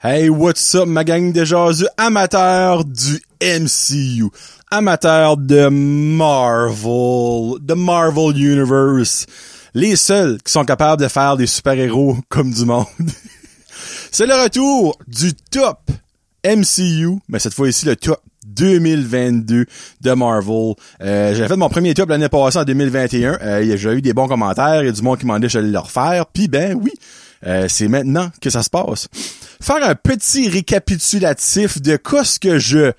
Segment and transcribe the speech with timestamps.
[0.00, 4.30] Hey, what's up, ma gang de jaseux amateurs du MCU,
[4.70, 9.26] amateurs de Marvel, de Marvel Universe,
[9.74, 12.86] les seuls qui sont capables de faire des super-héros comme du monde.
[14.12, 15.80] C'est le retour du top
[16.46, 19.66] MCU, mais cette fois-ci le top 2022
[20.00, 20.74] de Marvel.
[21.00, 23.38] Euh, J'avais fait mon premier top l'année passée en 2021.
[23.42, 26.26] Euh, J'ai eu des bons commentaires, a du monde qui m'a demandé de le refaire.
[26.26, 26.92] Puis ben oui,
[27.46, 29.08] euh, c'est maintenant que ça se passe.
[29.60, 32.92] Faire un petit récapitulatif de quoi ce que je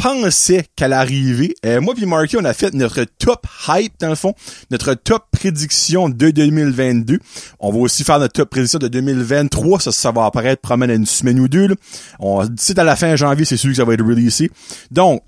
[0.00, 1.54] pensais qu'elle arriver.
[1.66, 4.34] Euh, moi puis Marky, on a fait notre top hype dans le fond,
[4.70, 7.18] notre top prédiction de 2022.
[7.58, 9.80] On va aussi faire notre top prédiction de 2023.
[9.80, 11.68] Ça, ça va apparaître probablement une semaine ou deux.
[11.68, 11.74] Là.
[12.18, 14.50] On d'ici à la fin janvier, c'est sûr que ça va être releasé.
[14.90, 15.22] Donc,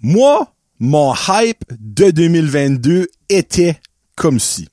[0.00, 3.80] moi, mon hype de 2022 était
[4.14, 4.68] comme si.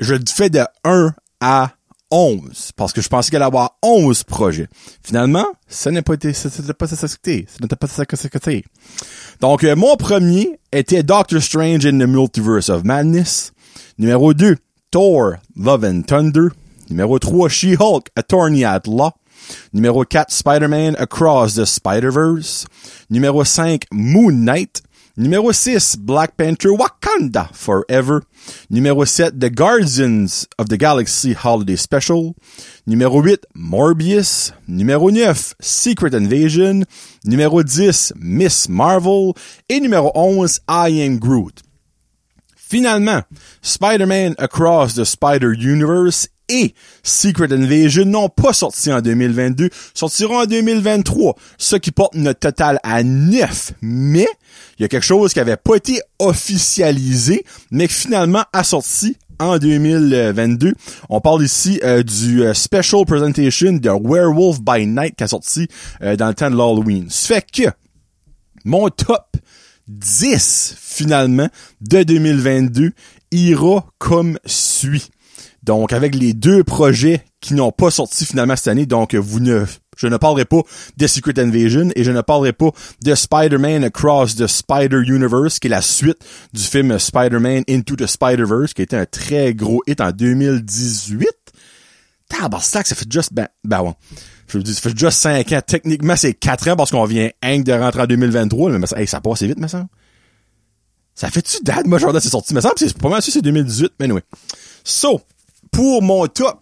[0.00, 1.75] Je le fais de 1 à
[2.10, 4.68] 11, parce que je pensais qu'elle allait avoir 11 projets.
[5.02, 7.06] Finalement, ça n'a pas été, ça n'a pas été, ça
[7.60, 7.86] n'a pas
[8.34, 8.64] été
[9.40, 13.52] Donc, euh, mon premier était Doctor Strange in the Multiverse of Madness.
[13.98, 14.56] Numéro 2,
[14.90, 16.48] Thor, Love and Thunder.
[16.90, 19.12] Numéro 3, She-Hulk, Attorney at Law.
[19.72, 22.66] Numéro 4, Spider-Man Across the Spider-Verse.
[23.10, 24.82] Numéro 5, Moon Knight.
[25.18, 28.20] Numéro 6, Black Panther Wakanda Forever.
[28.70, 32.34] Numéro 7, The Guardians of the Galaxy Holiday Special.
[32.86, 34.52] Numéro 8, Morbius.
[34.68, 36.84] Numéro 9, Secret Invasion.
[37.24, 39.32] Numéro 10, Miss Marvel.
[39.70, 41.62] Et numéro 11, I Am Groot.
[42.54, 43.24] Finalement,
[43.62, 51.34] Spider-Man Across the Spider-Universe et Secret Invasion n'ont pas sorti en 2022, sortiront en 2023,
[51.58, 53.72] ce qui porte notre total à 9.
[53.82, 54.28] Mais,
[54.78, 59.16] il y a quelque chose qui avait pas été officialisé, mais qui finalement a sorti
[59.38, 60.74] en 2022.
[61.08, 65.68] On parle ici euh, du euh, Special Presentation de Werewolf by Night qui a sorti
[66.02, 67.06] euh, dans le temps de l'Halloween.
[67.10, 67.64] Ce fait que,
[68.64, 69.36] mon top
[69.88, 71.48] 10 finalement
[71.80, 72.92] de 2022
[73.30, 75.10] ira comme suit.
[75.66, 79.66] Donc avec les deux projets qui n'ont pas sorti finalement cette année, donc vous ne
[79.96, 80.60] je ne parlerai pas
[80.96, 82.70] de Secret Invasion et je ne parlerai pas
[83.02, 86.18] de Spider-Man Across the Spider-Universe, qui est la suite
[86.52, 91.28] du film Spider-Man Into the Spider-Verse, qui était un très gros hit en 2018.
[92.28, 93.94] Tabarnak, ça fait juste, ben, ben ouais.
[94.48, 95.60] Je vous dis, ça fait juste 5 ans.
[95.66, 99.20] Techniquement, c'est 4 ans parce qu'on vient hang de rentrer en 2023, mais hey, ça
[99.20, 99.86] passe vite, mais ça.
[101.14, 101.86] Ça fait-tu date?
[101.86, 102.52] Moi, Jordan, c'est sorti.
[102.54, 103.92] Mais ça, c'est pas mal sûr, c'est 2018.
[103.98, 104.22] Mais anyway.
[104.84, 105.22] So,
[105.70, 106.60] pour mon top,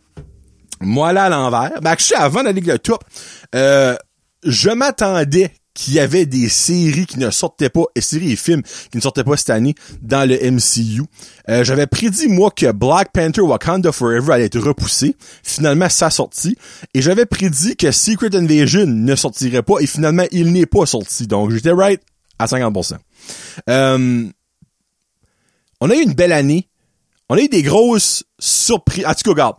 [0.81, 3.05] moi là à l'envers, ben, actually, avant d'aller avec le top,
[3.55, 3.97] euh,
[4.45, 8.63] je m'attendais qu'il y avait des séries qui ne sortaient pas, et séries et films
[8.63, 11.03] qui ne sortaient pas cette année dans le MCU.
[11.49, 15.17] Euh, J'avais prédit, moi, que Black Panther Wakanda Forever allait être repoussé.
[15.43, 16.57] Finalement, ça a sorti.
[16.95, 21.27] Et j'avais prédit que Secret Invasion ne sortirait pas, et finalement, il n'est pas sorti.
[21.27, 22.01] Donc, j'étais right
[22.39, 22.95] à 50%.
[23.69, 24.29] Euh,
[25.81, 26.69] on a eu une belle année.
[27.35, 29.05] On a des grosses surprises.
[29.05, 29.57] En tout cas, regarde.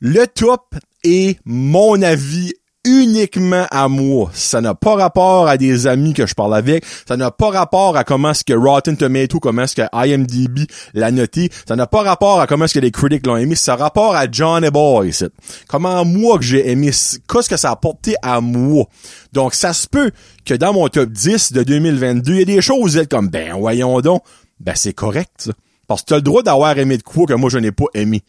[0.00, 0.74] Le top
[1.04, 2.52] est mon avis
[2.84, 4.32] uniquement à moi.
[4.34, 6.84] Ça n'a pas rapport à des amis que je parle avec.
[7.06, 11.12] Ça n'a pas rapport à comment est-ce que Rotten Tomato, comment est-ce que IMDb l'a
[11.12, 11.48] noté.
[11.68, 13.54] Ça n'a pas rapport à comment est-ce que les critiques l'ont aimé.
[13.54, 15.12] Ça a rapport à John et Boy,
[15.68, 18.86] Comment moi que j'ai aimé, qu'est-ce que ça a apporté à moi.
[19.32, 20.10] Donc, ça se peut
[20.44, 24.00] que dans mon top 10 de 2022, il y a des choses comme, ben, voyons
[24.00, 24.24] donc,
[24.58, 25.50] ben, c'est correct.
[25.86, 27.86] Parce que tu as le droit d'avoir aimé de quoi que moi je n'ai pas
[27.94, 28.22] aimé.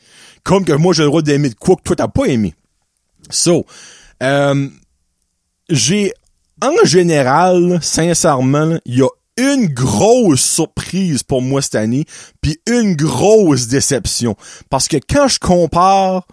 [0.44, 2.54] Comme que moi j'ai le droit d'aimer de quoi que toi t'as pas aimé.
[3.30, 3.66] So,
[4.24, 4.70] euh,
[5.70, 6.14] j'ai,
[6.62, 12.06] en général, sincèrement, il y a une grosse surprise pour moi cette année,
[12.42, 14.36] puis une grosse déception.
[14.70, 16.26] Parce que quand je compare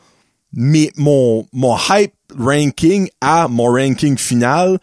[0.52, 4.78] mes, mon, mon hype ranking à mon ranking final,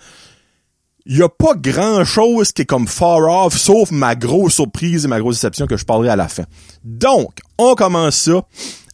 [1.12, 5.04] il y a pas grand chose qui est comme far off, sauf ma grosse surprise
[5.04, 6.46] et ma grosse déception que je parlerai à la fin.
[6.86, 8.46] Donc, on commence ça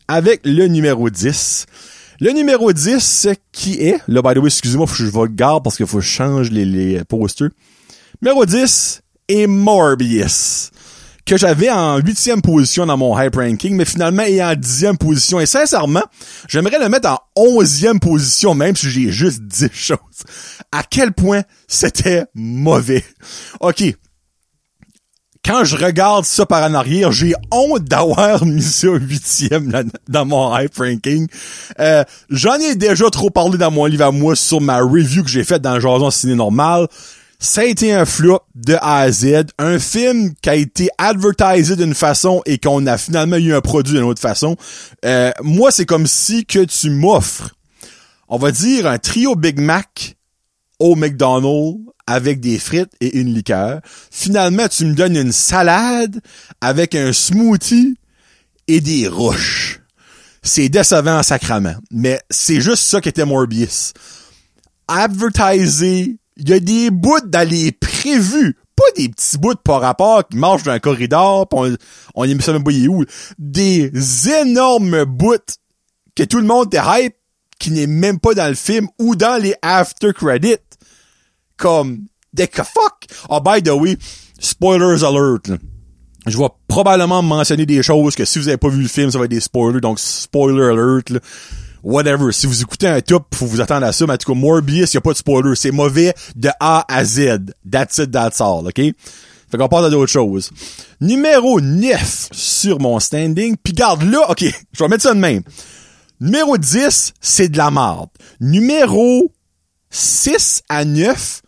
[0.08, 1.68] avec le numéro 10.
[2.20, 5.86] Le numéro 10, qui est, là, by the way, excusez-moi, je vais garde parce qu'il
[5.86, 7.50] faut que je change les, les posters.
[8.24, 10.72] Numéro 10 est Morbius.
[11.28, 14.98] Que j'avais en huitième position dans mon hype ranking, mais finalement, il est en dixième
[14.98, 15.42] position.
[15.42, 16.04] Et sincèrement,
[16.48, 19.98] j'aimerais le mettre en onzième position, même si j'ai juste dix choses.
[20.72, 23.04] À quel point c'était mauvais.
[23.60, 23.84] OK,
[25.46, 30.58] quand je regarde ça par en arrière, j'ai honte d'avoir mis ça huitième dans mon
[30.58, 31.28] hype ranking.
[31.80, 35.30] Euh, J'en ai déjà trop parlé dans mon livre à moi sur ma review que
[35.30, 36.88] j'ai faite dans Jason Ciné Normal.
[37.40, 39.46] Ça a été un flop de A à Z.
[39.60, 43.96] Un film qui a été advertisé d'une façon et qu'on a finalement eu un produit
[43.96, 44.56] d'une autre façon.
[45.06, 47.52] Euh, moi, c'est comme si que tu m'offres
[48.30, 50.18] on va dire un trio Big Mac
[50.80, 53.82] au McDonald's avec des frites et une liqueur.
[54.12, 56.22] Finalement, tu me donnes une salade
[56.62, 57.98] avec un smoothie
[58.68, 59.82] et des roches.
[60.44, 61.78] C'est décevant en sacrament.
[61.92, 63.94] Mais c'est juste ça qui était Morbius.
[64.88, 68.58] Advertiser, il y a des bouts dans les prévus.
[68.76, 71.58] Pas des petits bouts par rapport qui marchent dans un corridor, pis
[72.14, 73.04] on, y met même pas où.
[73.40, 73.92] Des
[74.30, 75.58] énormes bouts
[76.16, 77.16] que tout le monde était hype,
[77.60, 80.58] qui n'est même pas dans le film ou dans les after credits.
[81.58, 83.08] Comme, des fuck!
[83.30, 83.98] Oh, by the way,
[84.40, 85.58] spoilers alert, là.
[86.28, 89.18] Je vais probablement mentionner des choses que si vous avez pas vu le film, ça
[89.18, 91.20] va être des spoilers, donc spoiler alert, là.
[91.88, 92.34] Whatever.
[92.34, 94.94] Si vous écoutez un top, faut vous attendre à ça, mais en tout cas, Morbius,
[94.94, 95.56] y a pas de spoiler.
[95.56, 97.54] C'est mauvais de A à Z.
[97.72, 98.76] That's it, that's all, ok?
[98.76, 100.52] Fait qu'on passe à d'autres choses.
[101.00, 103.56] Numéro 9 sur mon standing.
[103.64, 104.44] Puis garde là, ok,
[104.74, 105.44] je vais mettre ça de même.
[106.20, 108.10] Numéro 10, c'est de la merde.
[108.42, 109.32] Numéro
[109.90, 111.42] 6 à 9,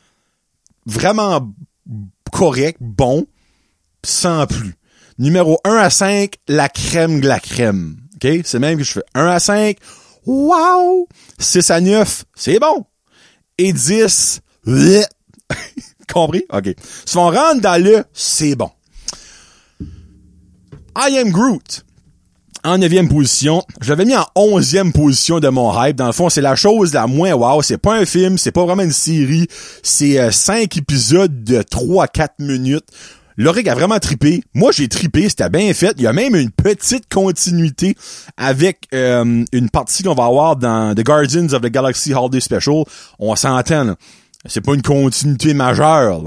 [0.85, 1.53] vraiment
[2.31, 3.27] correct, bon,
[4.05, 4.75] sans plus.
[5.17, 7.97] Numéro 1 à 5, la crème de la crème.
[8.15, 8.29] OK?
[8.45, 9.75] C'est même que je fais 1 à 5,
[10.29, 11.07] wow!
[11.39, 12.85] 6 à 9, c'est bon.
[13.57, 14.41] Et 10,
[16.13, 16.43] compris?
[16.51, 16.75] OK.
[17.05, 18.69] Si on rentre dans le, c'est bon.
[20.95, 21.83] I am Groot
[22.63, 23.63] en neuvième position.
[23.81, 25.95] Je l'avais mis en onzième position de mon hype.
[25.95, 27.61] Dans le fond, c'est la chose la moins wow.
[27.61, 29.47] C'est pas un film, c'est pas vraiment une série.
[29.81, 32.85] C'est euh, cinq épisodes de 3 à 4 minutes.
[33.39, 34.43] L'Oric a vraiment trippé.
[34.53, 35.29] Moi, j'ai trippé.
[35.29, 35.93] C'était bien fait.
[35.95, 37.95] Il y a même une petite continuité
[38.35, 42.83] avec euh, une partie qu'on va avoir dans The Guardians of the Galaxy Holiday Special.
[43.17, 43.95] On s'entend, là.
[44.45, 46.21] C'est pas une continuité majeure,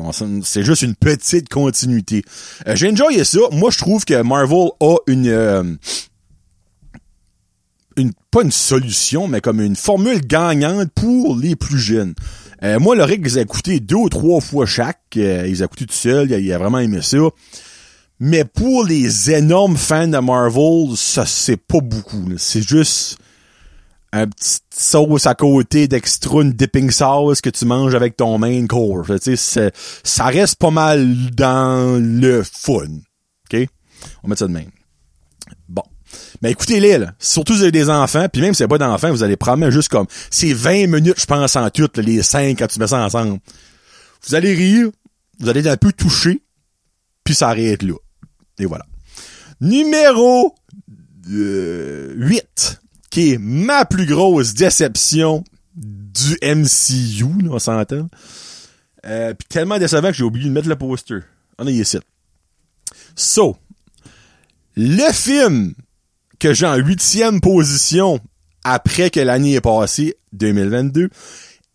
[0.45, 2.23] c'est juste une petite continuité.
[2.67, 3.39] Euh, j'ai enjoyé ça.
[3.53, 5.63] Moi, je trouve que Marvel a une euh,
[7.97, 12.15] une pas une solution, mais comme une formule gagnante pour les plus jeunes.
[12.63, 15.01] Euh, moi, le Rick, ils a écouté deux ou trois fois chaque.
[15.17, 16.31] Euh, ils ont écouté tout seul.
[16.31, 17.19] Il a, vraiment aimé ça.
[18.21, 22.25] Mais pour les énormes fans de Marvel, ça, c'est pas beaucoup.
[22.37, 23.19] C'est juste
[24.13, 28.67] un petit sauce à côté d'extra, une dipping sauce que tu manges avec ton main
[28.67, 29.07] core.
[30.05, 33.01] Ça reste pas mal dans le fun.
[33.53, 33.67] OK?
[34.23, 34.71] On met ça de même.
[36.43, 37.15] Mais écoutez-les, là.
[37.21, 39.37] Surtout si vous avez des enfants, puis même si vous n'avez pas d'enfants, vous allez
[39.37, 42.89] prendre juste comme, c'est 20 minutes, je pense, en tout, les 5 quand tu mets
[42.89, 43.39] ça ensemble.
[44.27, 44.91] Vous allez rire,
[45.39, 46.43] vous allez être un peu touché,
[47.25, 47.95] puis ça arrête là.
[48.59, 48.85] Et voilà.
[49.61, 50.55] Numéro
[51.29, 52.81] 8,
[53.11, 55.45] qui est ma plus grosse déception
[55.77, 58.09] du MCU, là, on s'entend.
[59.07, 61.21] Euh, puis tellement décevant que j'ai oublié de mettre le poster.
[61.59, 61.99] On est ici.
[63.15, 63.57] So,
[64.77, 65.75] le film
[66.43, 68.19] que j'ai en huitième position
[68.65, 71.09] après que l'année est passée, 2022,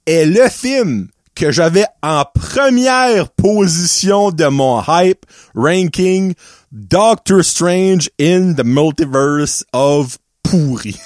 [0.06, 5.26] est le film que j'avais en première position de mon hype
[5.56, 6.34] ranking
[6.74, 11.00] Doctor Strange in the Multiverse of pourri.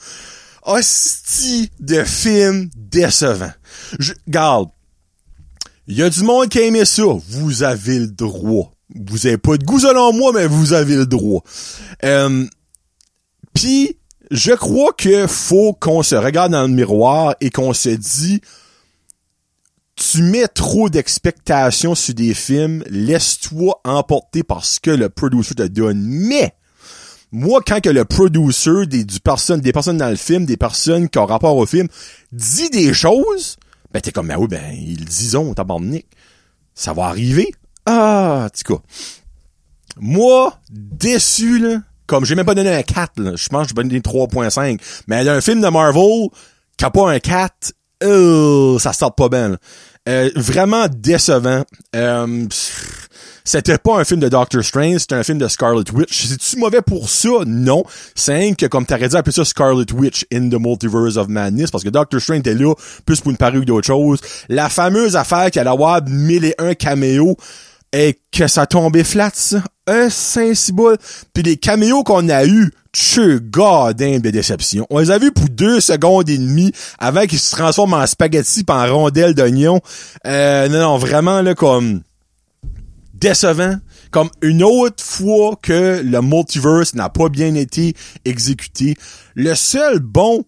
[0.62, 3.52] Hostie de film décevant.
[3.98, 4.68] Je, garde.
[5.86, 7.04] Il y a du monde qui a aimé ça.
[7.30, 8.74] Vous avez le droit.
[8.94, 11.42] Vous avez pas de goût selon moi, mais vous avez le droit.
[12.04, 12.44] Euh,
[13.54, 13.98] puis,
[14.30, 18.40] je crois que faut qu'on se regarde dans le miroir et qu'on se dit,
[19.96, 26.00] tu mets trop d'expectations sur des films, laisse-toi emporter parce que le producer te donne.
[26.02, 26.54] Mais,
[27.32, 31.08] moi, quand que le producer des, du personne, des personnes dans le film, des personnes
[31.08, 31.88] qui ont rapport au film,
[32.32, 33.56] dit des choses,
[33.92, 36.06] ben t'es comme, ben oui, ben, ils disons, tabarnak.
[36.74, 37.52] Ça va arriver.
[37.84, 38.82] Ah, en tout cas.
[39.98, 43.32] Moi, déçu, là, comme j'ai même pas donné un 4, là.
[43.36, 44.80] je pense que j'ai donné 3.5.
[45.06, 46.28] Mais a un film de Marvel
[46.76, 49.56] qui a pas un 4, euh, ça sort pas bien.
[50.08, 51.62] Euh, vraiment décevant.
[51.94, 52.46] Euh,
[53.44, 56.26] c'était pas un film de Doctor Strange, c'était un film de Scarlet Witch.
[56.26, 57.28] C'est-tu mauvais pour ça?
[57.46, 57.84] Non.
[58.16, 61.84] C'est que, comme t'aurais dit appeler ça Scarlet Witch in the Multiverse of Madness, parce
[61.84, 62.74] que Doctor Strange était là,
[63.06, 64.20] plus pour une paruque d'autre chose.
[64.48, 67.36] La fameuse affaire qu'il allait avoir mille et un caméos,
[67.92, 69.62] et que ça tombait flat, ça.
[69.90, 70.96] Un saint ciboule.
[71.34, 74.86] Puis les caméos qu'on a eu, tchè godin de déception.
[74.88, 76.70] On les a vus pour deux secondes et demie
[77.00, 79.80] avant qu'ils se transforment en spaghetti pis en rondelles d'oignon.
[80.28, 82.02] Euh, non, non, vraiment, là, comme
[83.14, 83.76] décevant.
[84.12, 87.94] Comme une autre fois que le multiverse n'a pas bien été
[88.24, 88.96] exécuté.
[89.34, 90.44] Le seul bon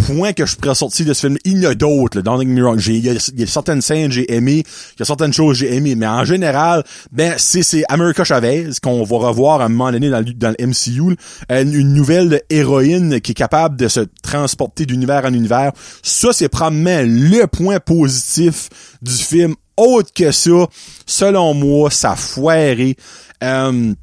[0.00, 1.38] points que je pourrais sortir de ce film.
[1.44, 2.80] Il y en a d'autres, get me wrong.
[2.86, 4.62] Il y, a certaines scènes que j'ai aimées,
[4.96, 8.70] il y a certaines choses que j'ai aimées, mais en général, ben, c'est, America Chavez
[8.82, 11.16] qu'on va revoir à un moment donné dans, le, dans le MCU,
[11.48, 15.72] une, nouvelle héroïne qui est capable de se transporter d'univers en univers.
[16.02, 18.68] Ça, c'est probablement le point positif
[19.02, 19.54] du film.
[19.76, 20.66] Autre que ça,
[21.06, 22.96] selon moi, ça foiré.
[23.42, 23.94] Euh,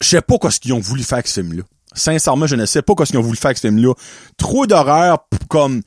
[0.00, 1.62] je sais pas quoi ce qu'ils ont voulu faire avec ce film-là.
[1.94, 3.94] Sincèrement, je ne sais pas quoi ce qu'ils ont voulu faire avec ce film-là.
[4.36, 5.82] Trop d'horreur, comme,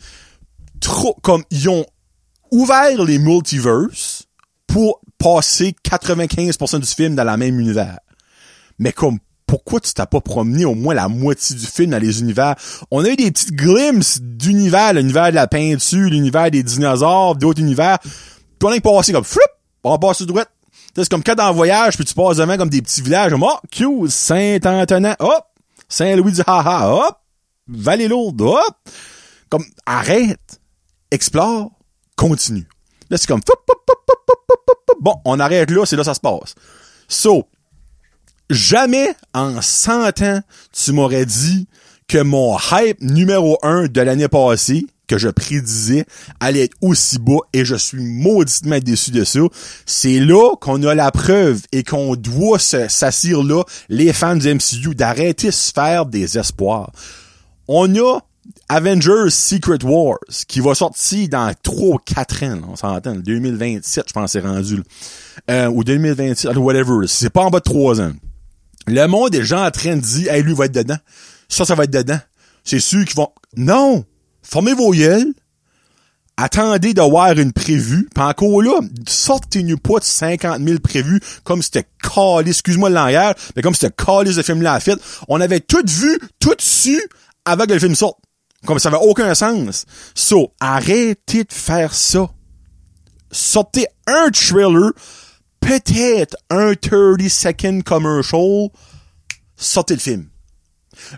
[0.80, 1.86] trop, comme, ils ont
[2.52, 4.24] ouvert les multiverses
[4.68, 8.00] pour passer 95% du film dans la même univers.
[8.80, 12.20] Mais comme, pourquoi tu t'as pas promené au moins la moitié du film dans les
[12.20, 12.56] univers?
[12.92, 17.62] On a eu des petites glimpses d'univers, l'univers de la peinture, l'univers des dinosaures, d'autres
[17.62, 18.00] univers.
[18.02, 18.10] Puis
[18.64, 19.42] on a passé comme, floup,
[19.84, 20.46] on passe tout droit.
[20.96, 23.58] C'est comme quand dans voyage, puis tu passes devant comme des petits villages, comme, oh,
[23.72, 25.46] Q, Saint-Antonin, hop,
[25.96, 27.18] Saint-Louis du Haha, hop,
[27.70, 28.76] Vallée-Lourde, hop.
[29.48, 30.60] Comme, arrête,
[31.10, 31.72] explore,
[32.18, 32.68] continue.
[33.10, 33.40] Là, c'est comme,
[35.00, 36.56] bon, on arrête là, c'est là ça se passe.
[37.08, 37.48] So,
[38.50, 40.42] jamais en 100 ans,
[40.74, 41.66] tu m'aurais dit
[42.10, 46.06] que mon hype numéro un de l'année passée, que je prédisais
[46.40, 49.40] allait être aussi bas et je suis mauditement déçu de ça.
[49.86, 54.96] C'est là qu'on a la preuve et qu'on doit s'assire là, les fans du MCU,
[54.96, 56.92] d'arrêter de se faire des espoirs.
[57.68, 58.20] On a
[58.70, 64.14] Avengers Secret Wars qui va sortir dans 3 ou 4 ans, on s'entend, 2027 je
[64.14, 64.84] pense c'est rendu,
[65.50, 68.14] euh, ou 2027, whatever, c'est pas en bas de 3 ans.
[68.88, 70.98] Le monde est gens en train de dire, hey lui va être dedans,
[71.50, 72.20] ça ça va être dedans.
[72.64, 73.30] C'est sûr qu'ils vont...
[73.56, 74.04] Non!
[74.46, 75.34] Formez vos yeux,
[76.38, 81.62] attendez de voir une prévue, pis encore là, sortez-nous pas de 50 000 prévues comme
[81.62, 85.00] c'était calé, excuse-moi le langage, mais comme c'était calé ce film-là fait.
[85.28, 87.02] On avait tout vu, tout su
[87.46, 88.20] avant que le film sorte.
[88.66, 89.86] Comme ça avait aucun sens.
[90.16, 92.28] So, arrêtez de faire ça.
[93.32, 94.92] Sortez un trailer,
[95.60, 98.70] peut-être un 30 second commercial,
[99.56, 100.30] sortez le film.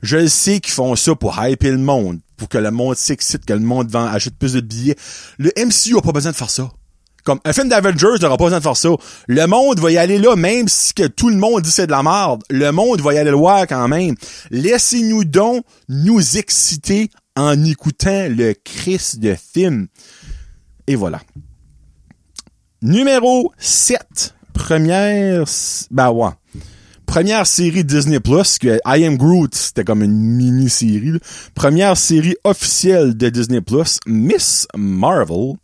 [0.01, 3.53] Je sais qu'ils font ça pour hyper le monde, pour que le monde s'excite, que
[3.53, 4.95] le monde vend, achète plus de billets.
[5.37, 6.69] Le MCU a pas besoin de faire ça.
[7.23, 8.89] Comme un film d'Avengers n'aura pas besoin de faire ça.
[9.27, 11.91] Le monde va y aller là, même si que tout le monde dit c'est de
[11.91, 12.43] la merde.
[12.49, 14.15] Le monde va y aller le voir quand même.
[14.49, 19.87] Laissez-nous donc nous exciter en écoutant le Christ de film.
[20.87, 21.19] Et voilà.
[22.81, 24.35] Numéro 7.
[24.53, 25.43] Première...
[25.91, 26.29] Bah ouais
[27.07, 31.13] première série Disney Plus, que I Am Groot, c'était comme une mini-série.
[31.55, 35.55] Première série officielle de Disney Plus, Miss Marvel.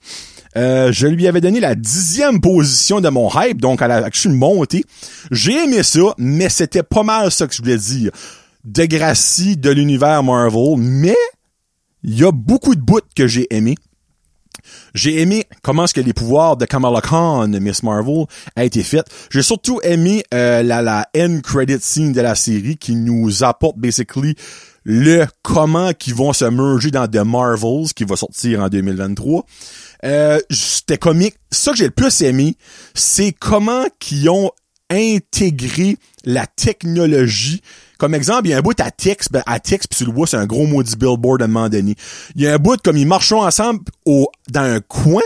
[0.55, 4.29] Euh, je lui avais donné la dixième position de mon hype, donc elle a suis
[4.29, 4.83] monté.
[5.29, 8.11] J'ai aimé ça, mais c'était pas mal ça que je voulais dire.
[8.63, 11.17] De Gracie de l'univers Marvel, mais
[12.03, 13.75] il y a beaucoup de bouts que j'ai aimé.
[14.93, 18.25] J'ai aimé comment est-ce que les pouvoirs de Kamala Khan, Miss Marvel,
[18.55, 19.05] a été fait.
[19.31, 23.77] J'ai surtout aimé euh, la, la end credit scene de la série qui nous apporte
[23.77, 24.35] basically
[24.83, 29.45] le comment qui vont se merger dans The Marvels qui va sortir en 2023.
[30.05, 31.35] Euh, C'était comique.
[31.51, 32.57] Ça que j'ai le plus aimé,
[32.93, 34.51] c'est comment qu'ils ont
[34.89, 37.61] intégré la technologie
[37.97, 40.11] comme exemple, il y a un bout à Tex, ben, à Tex, pis tu le
[40.11, 41.95] vois, c'est un gros maudit billboard à un moment donné.
[42.35, 45.21] Il y a un bout comme ils marchent ensemble au, dans un coin,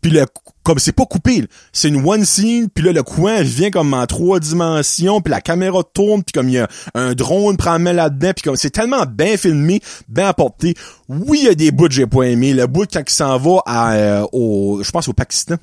[0.00, 0.24] puis le,
[0.62, 4.06] comme c'est pas coupé, c'est une one scene, puis là le coin vient comme en
[4.06, 7.92] trois dimensions, puis la caméra tourne, puis comme il y a un drone prend main
[7.92, 10.74] là-dedans, puis comme c'est tellement bien filmé, bien apporté.
[11.08, 12.52] Oui, il y a des bouts que j'ai pas aimé.
[12.52, 15.56] Le bout quand il s'en va à, euh, au, je pense au Pakistan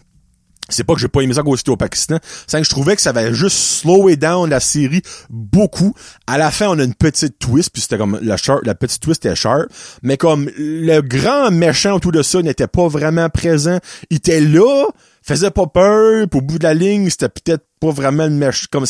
[0.69, 2.95] c'est pas que j'ai pas aimé ça quand c'était au Pakistan, c'est que je trouvais
[2.95, 5.93] que ça avait juste slowé down la série beaucoup.
[6.27, 9.01] À la fin, on a une petite twist, puis c'était comme la sharp, la petite
[9.01, 9.67] twist était sharp,
[10.03, 14.87] mais comme le grand méchant autour de ça n'était pas vraiment présent, il était là,
[15.21, 18.85] faisait pas peur, au bout de la ligne, c'était peut-être pas vraiment le méchant comme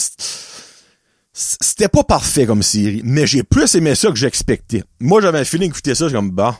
[1.33, 4.83] c'était pas parfait comme série, mais j'ai plus aimé ça que j'expectais.
[5.00, 6.59] Moi, j'avais un feeling d'écouter ça, j'ai comme bah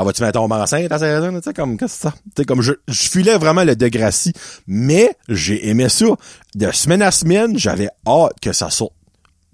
[0.00, 1.34] ah, vas-tu mettre tomber enceinte à saison?
[1.34, 2.14] Tu sais, comme, qu'est-ce que ça?
[2.36, 4.32] Tu comme, je, je filais vraiment le Degrassi,
[4.68, 6.06] mais j'ai aimé ça.
[6.54, 8.92] De semaine à semaine, j'avais hâte que ça sorte.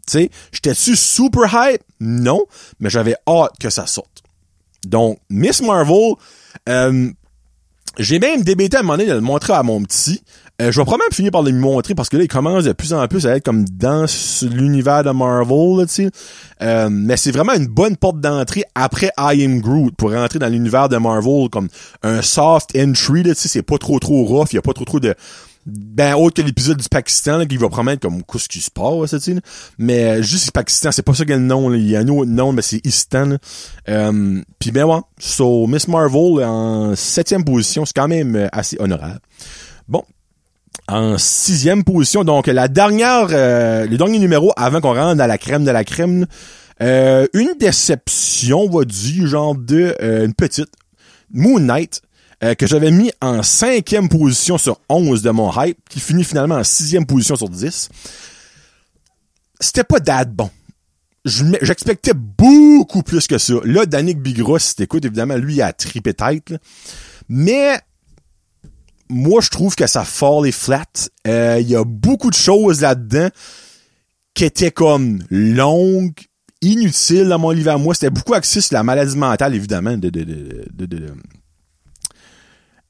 [0.07, 1.81] Tu sais, j'étais-tu super hype?
[1.99, 2.45] Non,
[2.79, 4.23] mais j'avais hâte que ça sorte.
[4.85, 6.13] Donc, Miss Marvel,
[6.69, 7.11] euh,
[7.99, 10.23] j'ai même débité à un moment donné de le montrer à mon petit.
[10.63, 12.93] Euh, je vais probablement finir par le montrer parce que là, il commence de plus
[12.93, 14.07] en plus à être comme dans
[14.43, 16.11] l'univers de Marvel, tu sais.
[16.63, 20.49] Euh, mais c'est vraiment une bonne porte d'entrée après I Am Groot pour rentrer dans
[20.49, 21.69] l'univers de Marvel comme
[22.05, 23.49] un soft entry, tu sais.
[23.49, 25.15] C'est pas trop trop rough, il y a pas trop trop de
[25.67, 29.13] Ben, autre que l'épisode du Pakistan, là, qui va promettre comme, qu'est-ce qui se passe,
[29.13, 29.35] là.
[29.79, 31.79] Mais, euh, juste Pakistan, c'est pas ça qu'elle le nom, là.
[31.79, 33.39] Il y a un autre nom, mais c'est Istan, là.
[33.89, 35.01] Euh, puis ben, ouais.
[35.19, 39.21] So, Miss Marvel, en septième position, c'est quand même euh, assez honorable.
[39.89, 40.05] Bon.
[40.89, 45.39] En sixième position, donc, la dernière, euh, le dernier numéro avant qu'on rentre dans la
[45.39, 46.27] crème de la crème,
[46.83, 50.69] euh, une déception, on va dire, genre de, euh, une petite.
[51.33, 52.03] Moon Knight,
[52.43, 56.57] euh, que j'avais mis en cinquième position sur 11 de mon hype, qui finit finalement
[56.57, 57.89] en sixième position sur 10.
[59.61, 60.51] C'était pas date bon.
[61.25, 63.55] J'expectais beaucoup plus que ça.
[63.65, 66.51] Là, Danick Bigra, si t'écoutes, évidemment, lui, il a tripé tête.
[66.51, 66.59] là.
[67.31, 67.81] Mais
[69.09, 70.85] moi, je trouve que ça fall et flat.
[71.27, 73.29] Euh, Il y a beaucoup de choses là-dedans
[74.35, 76.15] qui étaient comme longues,
[76.63, 77.95] inutiles dans mon livre à moi.
[77.95, 81.07] C'était beaucoup axé sur la maladie mentale, évidemment, de, de, de, de,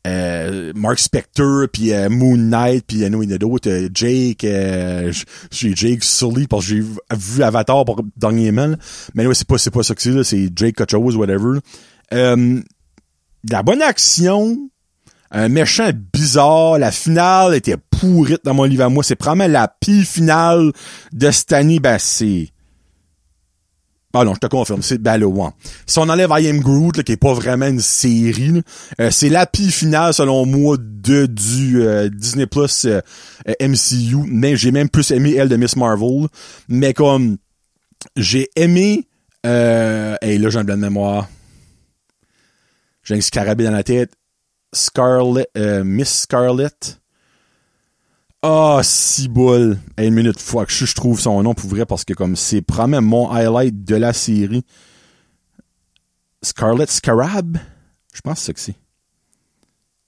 [0.06, 4.44] euh, Mark Spector, puis euh, Moon Knight, puis il y en a d'autres, euh, Jake,
[4.44, 5.12] euh,
[5.50, 6.80] j'ai Jake Sully, parce que j'ai
[7.16, 8.76] vu- Avatar pour dernièrement, là.
[9.14, 11.58] mais ouais, c'est pas, c'est pas ça que c'est, c'est Jake quelque whatever.
[12.12, 12.60] Euh,
[13.50, 14.68] la bonne action,
[15.30, 19.68] un méchant bizarre, la finale était pourrite dans mon livre à moi, c'est probablement la
[19.68, 20.72] pire finale
[21.12, 22.48] de cette année, ben c'est...
[24.16, 25.50] Ah non, je te confirme, c'est one.
[25.86, 28.62] Si on enlève I Am Groot, là, qui est pas vraiment une série,
[29.00, 33.00] euh, c'est la pire finale, selon moi, de du euh, Disney Plus euh,
[33.60, 34.18] MCU.
[34.28, 36.28] Mais j'ai même plus aimé elle de Miss Marvel.
[36.68, 37.38] Mais comme
[38.16, 39.08] j'ai aimé
[39.44, 41.28] euh, et là j'ai un blanc de mémoire.
[43.02, 44.12] J'ai un scarabée dans la tête.
[44.74, 46.68] Scarlet euh, Miss Scarlet.
[48.42, 49.78] Ah, si boule.
[49.96, 52.60] Hey, une minute, faut que je, trouve son nom pour vrai parce que comme c'est
[52.60, 54.64] probablement mon highlight de la série.
[56.42, 57.56] Scarlet Scarab?
[58.12, 58.78] Je pense que c'est ça que.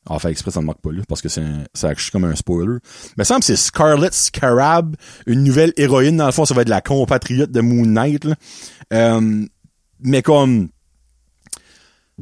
[0.09, 1.43] Ah, exprès, ça ne marque pas là, parce que c'est
[1.83, 2.79] actually comme un spoiler.
[3.17, 4.97] Mais ça me semble c'est Scarlet Scarab,
[5.27, 8.27] une nouvelle héroïne, dans le fond, ça va être la compatriote de Moon Knight.
[8.93, 9.47] Euh,
[10.01, 10.69] mais comme,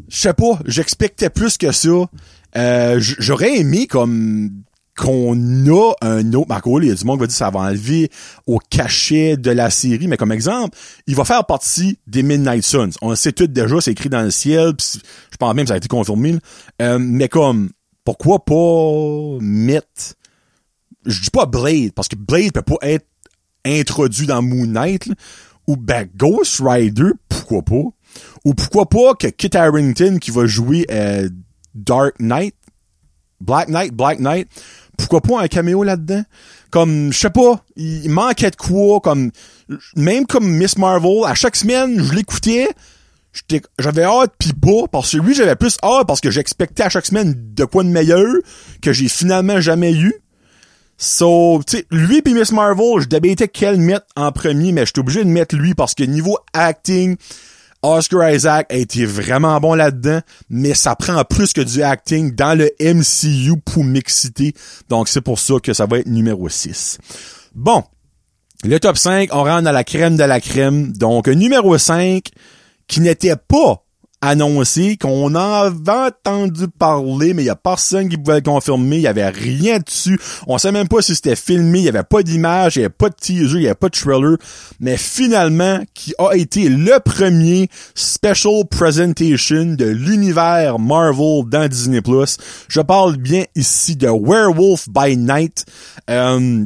[0.08, 2.08] je sais pas, j'expectais plus que ça.
[2.56, 4.50] Euh, j'aurais aimé comme
[4.96, 5.34] qu'on
[5.66, 8.10] a un autre Marco, il y a du monde qui va dire ça va enlever
[8.46, 12.90] au cachet de la série, mais comme exemple, il va faire partie des Midnight Suns.
[13.02, 15.00] On le sait tout déjà, c'est écrit dans le ciel, pis
[15.32, 16.36] je pense même que ça a été confirmé.
[16.80, 17.70] Euh, mais comme,
[18.04, 20.14] pourquoi pas mettre...
[21.06, 23.06] Je dis pas Blade, parce que Blade peut pas être
[23.66, 25.08] introduit dans Moon Knight,
[25.66, 27.82] ou ben Ghost Rider, pourquoi pas?
[28.44, 31.28] Ou pourquoi pas que Kit Harington qui va jouer euh,
[31.74, 32.54] Dark Knight,
[33.40, 34.48] Black Knight, Black Knight,
[34.96, 36.24] pourquoi pas un caméo là-dedans?
[36.70, 39.30] Comme, je sais pas, il manquait de quoi, comme,
[39.96, 42.68] même comme Miss Marvel, à chaque semaine, je l'écoutais,
[43.78, 47.06] j'avais hâte pis pas, parce que lui, j'avais plus hâte parce que j'expectais à chaque
[47.06, 48.34] semaine de quoi de meilleur,
[48.82, 50.14] que j'ai finalement jamais eu.
[50.96, 55.00] So, tu sais, lui pis Miss Marvel, je débattais quel mettre en premier, mais j'étais
[55.00, 57.16] obligé de mettre lui parce que niveau acting,
[57.84, 60.20] Oscar Isaac a été vraiment bon là-dedans,
[60.50, 64.54] mais ça prend plus que du acting dans le MCU pour m'exciter.
[64.88, 66.98] Donc, c'est pour ça que ça va être numéro 6.
[67.54, 67.84] Bon.
[68.64, 70.92] Le top 5, on rentre dans la crème de la crème.
[70.92, 72.24] Donc, numéro 5,
[72.88, 73.83] qui n'était pas
[74.24, 78.96] annoncé, qu'on en avait entendu parler, mais il y a personne qui pouvait le confirmer,
[78.96, 80.18] il y avait rien dessus.
[80.46, 82.90] On sait même pas si c'était filmé, il y avait pas d'image, il y avait
[82.90, 84.36] pas de teaser, il y avait pas de trailer,
[84.80, 92.00] mais finalement, qui a été le premier special presentation de l'univers Marvel dans Disney+.
[92.68, 95.64] Je parle bien ici de Werewolf by Night,
[96.10, 96.64] euh,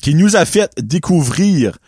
[0.00, 1.78] qui nous a fait découvrir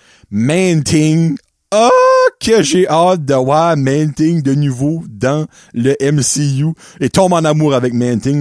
[1.73, 1.91] Man-Thing.
[1.93, 6.73] Oh, que j'ai hâte de voir Man-Thing de nouveau dans le MCU.
[7.01, 7.93] Et tombe en amour avec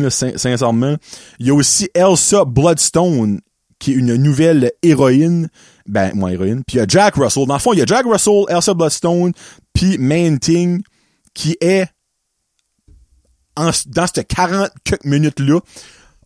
[0.09, 0.95] sin- sincèrement.
[1.39, 3.41] Il y a aussi Elsa Bloodstone,
[3.79, 5.49] qui est une nouvelle héroïne.
[5.85, 6.63] Ben, moi, héroïne.
[6.65, 7.45] Puis il y a Jack Russell.
[7.47, 9.31] Dans le fond, il y a Jack Russell, Elsa Bloodstone,
[9.73, 10.81] puis Man-Thing,
[11.33, 11.87] qui est
[13.87, 15.59] dans ces 40 quelques minutes-là,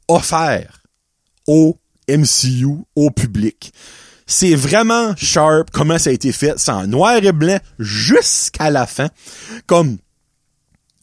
[0.07, 0.83] offert
[1.47, 3.73] au MCU, au public.
[4.25, 6.53] C'est vraiment sharp comment ça a été fait.
[6.57, 9.09] C'est en noir et blanc jusqu'à la fin.
[9.65, 9.97] Comme,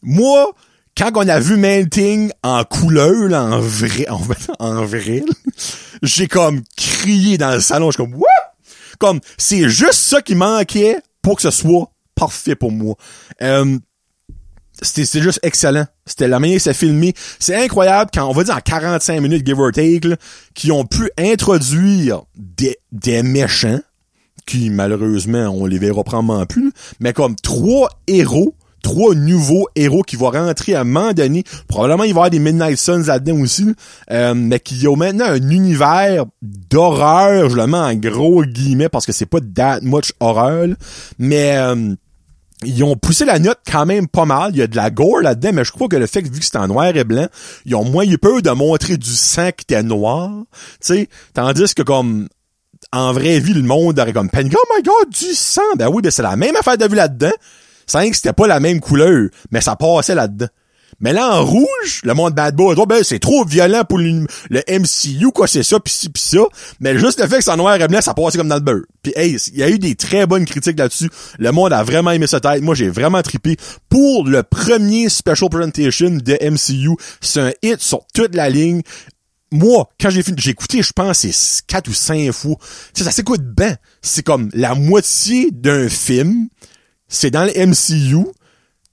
[0.01, 0.51] moi,
[0.97, 4.07] quand on a vu Manting en couleur, là, en vrai,
[4.59, 5.23] en, vrai,
[6.01, 7.91] j'ai comme crié dans le salon.
[7.91, 8.27] Je suis comme, what?
[8.99, 12.95] Comme, c'est juste ça qui manquait pour que ce soit parfait pour moi.
[13.41, 13.77] Euh,
[14.81, 15.85] c'était c'était juste excellent.
[16.05, 17.13] C'était la manière que c'est filmé.
[17.39, 20.07] C'est incroyable quand on va dire en 45 minutes, give or take,
[20.53, 23.79] qui ont pu introduire des, des méchants,
[24.45, 30.15] qui malheureusement, on les verra probablement plus, mais comme trois héros, trois nouveaux héros qui
[30.15, 31.43] vont rentrer à un moment donné.
[31.67, 33.67] Probablement, il va y avoir des Midnight Suns là-dedans aussi,
[34.11, 39.05] euh, mais qui ont maintenant un univers d'horreur, je le mets en gros guillemets parce
[39.05, 40.69] que c'est pas that much horreur,
[41.19, 41.57] mais...
[41.57, 41.95] Euh,
[42.63, 44.51] ils ont poussé la note quand même pas mal.
[44.53, 46.39] Il y a de la gore là-dedans, mais je crois que le fait que vu
[46.39, 47.27] que c'était en noir et blanc,
[47.65, 50.31] ils ont moins eu peur de montrer du sang qui était noir.
[50.79, 52.27] Sais, tandis que comme
[52.91, 55.61] en vraie vie, le monde aurait comme paniqué, oh my god, du sang!
[55.77, 57.31] Ben oui, ben c'est la même affaire de vue là-dedans.
[57.87, 60.47] C'est que c'était pas la même couleur, mais ça passait là-dedans.
[61.01, 64.25] Mais là, en rouge, le monde bad boy, oh, ben, c'est trop violent pour le,
[64.69, 66.41] MCU, quoi, c'est ça, pis ci, pis ça.
[66.79, 68.61] Mais juste le fait que c'est en noir et blanc, ça passait comme dans le
[68.61, 68.83] beurre.
[69.01, 71.09] Puis hey, il y a eu des très bonnes critiques là-dessus.
[71.39, 72.61] Le monde a vraiment aimé sa tête.
[72.61, 73.57] Moi, j'ai vraiment trippé.
[73.89, 78.81] Pour le premier special presentation de MCU, c'est un hit sur toute la ligne
[79.51, 82.55] moi, quand j'ai fini, j'ai écouté, je pense, c'est quatre ou cinq fois.
[82.93, 83.75] sais, ça s'écoute bien.
[84.01, 86.47] C'est comme la moitié d'un film.
[87.09, 88.27] C'est dans le MCU.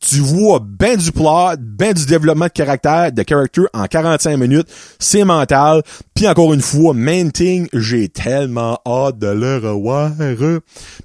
[0.00, 4.68] Tu vois ben du plot, ben du développement de caractère, de character en 45 minutes.
[4.98, 5.82] C'est mental.
[6.14, 10.12] Puis encore une fois, main thing, j'ai tellement hâte de le revoir.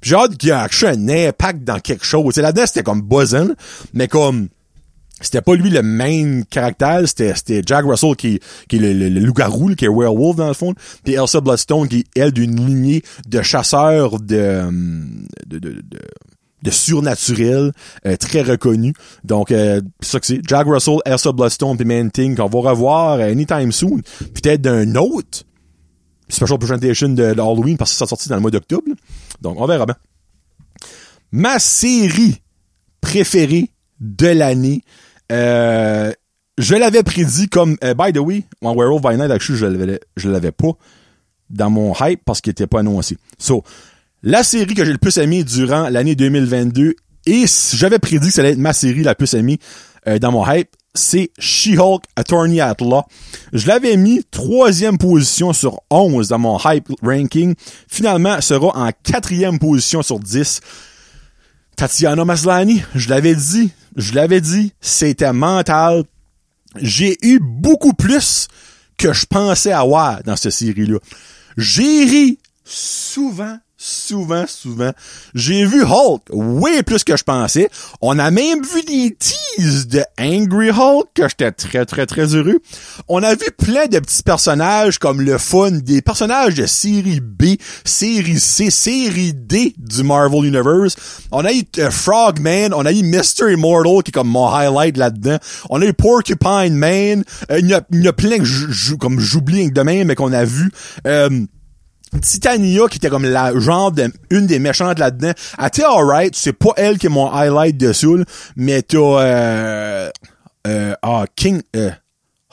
[0.02, 2.36] j'ai hâte qu'il y ait un impact dans quelque chose.
[2.36, 3.54] Là-dedans, c'était comme buzzing,
[3.94, 4.48] mais comme
[5.20, 9.74] c'était pas lui le main caractère, c'était, Jack Russell qui, qui est le, le, loup-garou,
[9.74, 13.42] qui est werewolf dans le fond, puis Elsa Bloodstone qui est elle d'une lignée de
[13.42, 14.68] chasseurs de
[16.64, 17.72] de surnaturel,
[18.06, 18.94] euh, très reconnu.
[19.22, 20.40] Donc, euh, ça que c'est.
[20.46, 24.00] Jack Russell, Elsa Bloodstone puis Manting qu'on va revoir anytime soon.
[24.34, 25.44] Peut-être d'un autre
[26.28, 28.90] special presentation de, de, Halloween parce que ça sorti dans le mois d'octobre.
[29.42, 29.96] Donc, on verra bien.
[31.30, 32.40] Ma série
[33.00, 34.82] préférée de l'année,
[35.30, 36.12] euh,
[36.56, 40.30] je l'avais prédit comme, euh, by the way, en Werewolf by Night, je l'avais, je
[40.30, 40.72] l'avais pas
[41.50, 43.18] dans mon hype parce qu'il était pas annoncé.
[43.38, 43.64] So,
[44.24, 46.94] la série que j'ai le plus aimé durant l'année 2022
[47.26, 49.58] et j'avais prédit que ça allait être ma série la plus aimée
[50.08, 53.02] euh, dans mon hype, c'est She-Hulk Attorney at Law.
[53.52, 57.54] Je l'avais mis troisième position sur 11 dans mon hype ranking.
[57.86, 60.60] Finalement, sera en quatrième position sur 10.
[61.76, 66.04] Tatiana Maslany, je l'avais dit, je l'avais dit, c'était mental.
[66.76, 68.48] J'ai eu beaucoup plus
[68.96, 70.98] que je pensais avoir dans cette série-là.
[71.58, 74.92] J'ai ri souvent souvent, souvent.
[75.34, 77.68] J'ai vu Hulk way plus que je pensais.
[78.00, 82.60] On a même vu des teases de Angry Hulk que j'étais très, très, très heureux.
[83.08, 87.56] On a vu plein de petits personnages comme le fun, des personnages de série B,
[87.84, 90.96] série C, série D du Marvel Universe.
[91.30, 93.52] On a eu euh, Frogman, on a eu Mr.
[93.52, 95.36] Immortal qui est comme mon highlight là-dedans.
[95.68, 97.22] On a eu Porcupine Man.
[97.50, 100.70] Euh, il, y a, a plein que j'oublie demain, mais qu'on a vu.
[101.06, 101.28] Euh,
[102.20, 105.32] Titania qui était comme la genre de une des méchantes là-dedans.
[105.58, 108.24] Elle était alright, c'est pas elle qui est mon highlight dessus,
[108.56, 110.10] mais t'as euh,
[110.66, 111.90] euh, ah King euh,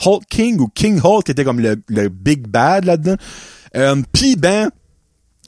[0.06, 3.15] Hulk King ou King Hulk qui était comme le, le big bad là-dedans.
[3.76, 4.69] Euh, Puis ben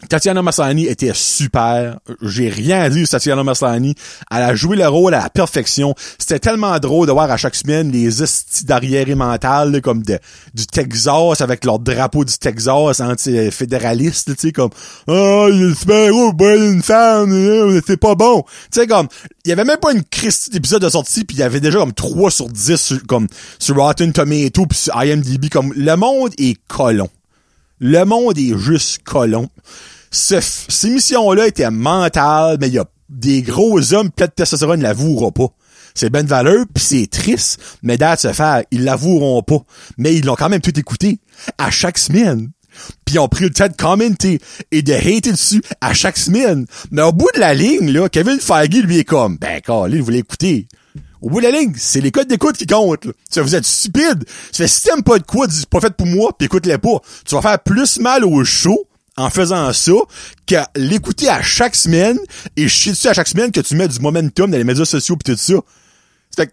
[0.10, 2.00] Tatiana Maslany était super.
[2.22, 3.96] J'ai rien à dire sur Tatiana Maslany.
[4.32, 5.96] Elle a joué le rôle à la perfection.
[6.18, 10.20] C'était tellement drôle de voir à chaque semaine les estis d'arriéré mentales comme de,
[10.54, 14.72] du Texas avec leur drapeau du Texas anti-fédéraliste, tu sais, comme
[15.08, 19.08] «Oh, il super oh, une femme, c'est pas bon!» Tu sais, comme,
[19.46, 21.80] il y avait même pas une Christie d'épisode de sortie puis il y avait déjà
[21.80, 23.28] comme 3 sur 10 sur, comme,
[23.60, 27.10] sur Rotten Tomato puis sur IMDb, comme, le monde est colon.
[27.80, 29.50] Le monde est juste colon
[30.14, 34.80] ce, ces missions-là étaient mentales, mais il y a des gros hommes pleins de testostérone
[34.80, 35.48] ne l'avoueront pas.
[35.96, 39.60] C'est de valeur, puis c'est triste, mais date se faire, ils l'avoueront pas.
[39.98, 41.20] Mais ils l'ont quand même tout écouté,
[41.58, 42.50] à chaque semaine.
[43.06, 44.40] Puis ils ont pris le temps de commenter
[44.72, 46.66] et de hater dessus à chaque semaine.
[46.90, 50.20] Mais au bout de la ligne, là, Kevin Feige, lui, est comme, ben, il voulait
[50.20, 50.68] écouter.
[51.22, 53.06] Au bout de la ligne, c'est les codes d'écoute qui comptent.
[53.06, 53.12] Là.
[53.38, 54.26] Vous êtes stupide.
[54.52, 57.00] Ça fait si t'aimes pas de quoi, c'est pas fait pour moi, puis écoute-les pas.
[57.26, 59.92] Tu vas faire plus mal au show en faisant ça
[60.46, 62.18] qu'à l'écouter à chaque semaine
[62.58, 65.16] et chier dessus à chaque semaine que tu mets du momentum dans les médias sociaux
[65.16, 65.54] pis tout ça?
[66.36, 66.52] Fait que,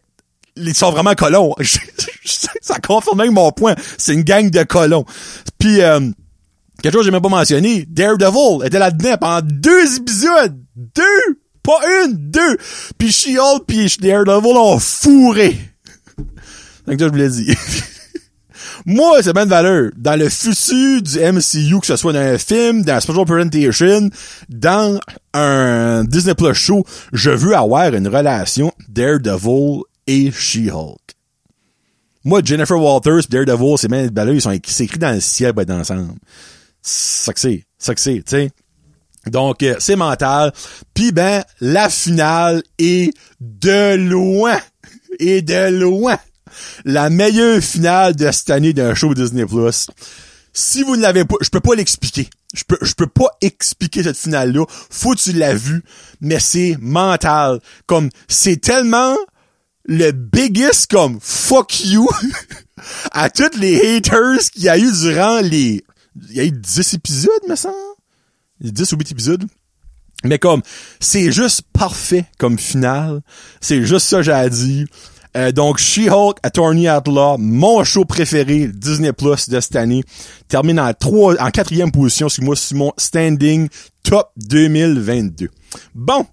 [0.56, 1.54] ils sont vraiment colons.
[2.60, 3.74] ça confirme même mon point.
[3.96, 5.04] C'est une gang de colons.
[5.58, 6.00] Puis, euh,
[6.82, 10.58] quelque chose que j'ai même pas mentionné, Daredevil était là-dedans pendant deux épisodes.
[10.76, 11.40] Deux!
[11.62, 12.56] Pas une, deux!
[12.98, 15.58] Puis She-Hulk pis Daredevil ont fourré.
[16.86, 17.54] Donc ça, je vous l'ai dit.
[18.86, 19.90] Moi, c'est bien de valeur.
[19.96, 24.10] Dans le futur du MCU, que ce soit dans un film, dans un special presentation,
[24.48, 25.00] dans
[25.34, 30.98] un Disney Plus show, je veux avoir une relation Daredevil et She-Hulk.
[32.24, 35.70] Moi, Jennifer Walters, Daredevil, c'est bien de valeur, ils sont écrits dans le ciel, ben,
[35.70, 36.14] ensemble.
[36.82, 37.40] Ça que.
[37.40, 38.50] C'est ça que c'est, tu sais.
[39.26, 40.52] Donc, euh, c'est mental.
[40.94, 44.58] Puis ben, la finale est de loin,
[45.18, 46.18] et de loin,
[46.84, 49.44] la meilleure finale de cette année d'un show Disney+.
[50.52, 52.28] Si vous ne l'avez pas, je peux pas l'expliquer.
[52.54, 54.64] Je peux, je peux pas expliquer cette finale-là.
[54.90, 55.84] Faut que tu l'as vu,
[56.20, 57.60] mais c'est mental.
[57.86, 59.16] Comme, c'est tellement
[59.84, 62.08] le biggest comme fuck you
[63.12, 65.84] à tous les haters qu'il y a eu durant les,
[66.28, 67.74] il y a eu 10 épisodes, me semble.
[68.60, 69.44] 10 ou 8 épisodes.
[70.24, 70.62] Mais comme,
[70.98, 73.22] c'est juste parfait comme finale.
[73.60, 74.86] C'est juste ça j'ai dire.
[75.36, 80.02] Euh, donc, She-Hulk, Attorney at Law, mon show préféré Disney Plus de cette année,
[80.48, 83.68] termine en quatrième position, sur moi, mon standing
[84.02, 85.48] top 2022.
[85.94, 86.26] Bon.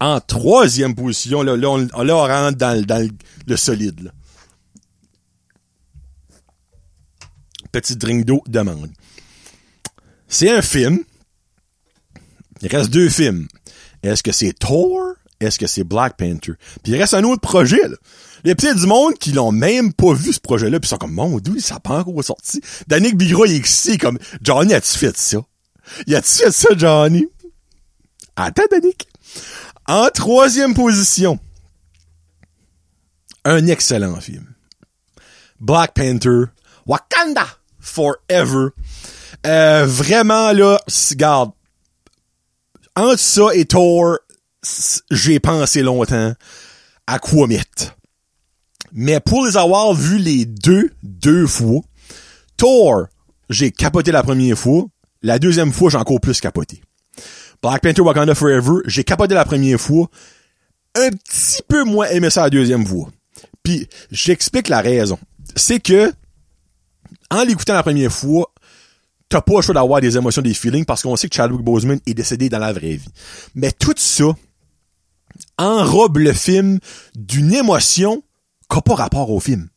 [0.00, 3.08] En troisième position, là, on, rentre dans, dans
[3.46, 4.10] le, solide, là.
[7.72, 8.90] Petit drink d'eau demande.
[10.28, 10.98] C'est un film.
[12.60, 13.48] Il reste deux films.
[14.02, 15.14] Est-ce que c'est Thor?
[15.44, 16.54] Est-ce que c'est Black Panther?
[16.82, 17.96] Puis il reste un autre projet, là.
[18.44, 21.38] Il y du monde qui l'ont même pas vu, ce projet-là, ils sont comme, mon
[21.38, 22.60] dieu, ça n'a pas encore sorti.
[22.86, 25.38] Danick Bigra, il est ici, comme, Johnny, as-tu fait ça?
[26.06, 27.26] Y a-tu fait ça, Johnny?
[28.36, 29.08] Attends, Danick.
[29.86, 31.38] En troisième position,
[33.46, 34.54] un excellent film.
[35.60, 36.50] Black Panther,
[36.86, 37.46] Wakanda
[37.80, 38.68] Forever.
[39.46, 40.80] Euh, vraiment, là,
[41.10, 41.52] regarde,
[42.96, 44.18] entre ça et Thor,
[45.10, 46.34] j'ai pensé longtemps
[47.06, 47.96] à quoi mettre.
[48.92, 51.80] Mais pour les avoir vus les deux, deux fois,
[52.56, 53.06] Thor,
[53.50, 54.84] j'ai capoté la première fois.
[55.22, 56.82] La deuxième fois, j'ai encore plus capoté.
[57.62, 60.08] Black Panther Wakanda Forever, j'ai capoté la première fois.
[60.94, 63.08] Un petit peu moins aimé ça la deuxième fois.
[63.62, 65.18] Puis, j'explique la raison.
[65.56, 66.12] C'est que,
[67.30, 68.52] en l'écoutant la première fois,
[69.28, 71.98] t'as pas le choix d'avoir des émotions, des feelings, parce qu'on sait que Chadwick Boseman
[72.06, 73.08] est décédé dans la vraie vie.
[73.54, 74.26] Mais tout ça,
[75.58, 76.78] enrobe le film
[77.14, 78.22] d'une émotion
[78.68, 79.68] qui n'a pas rapport au film.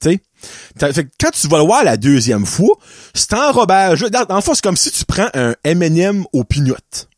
[0.00, 1.06] Tu sais?
[1.20, 2.76] Quand tu vas le voir la deuxième fois,
[3.14, 4.02] c'est enrobage.
[4.02, 7.08] Dans, dans c'est comme si tu prends un M&M au peanut.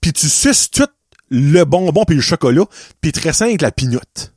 [0.00, 0.88] Puis tu suces tout
[1.30, 2.64] le bonbon puis le chocolat,
[3.00, 4.34] puis très simple la pinotte.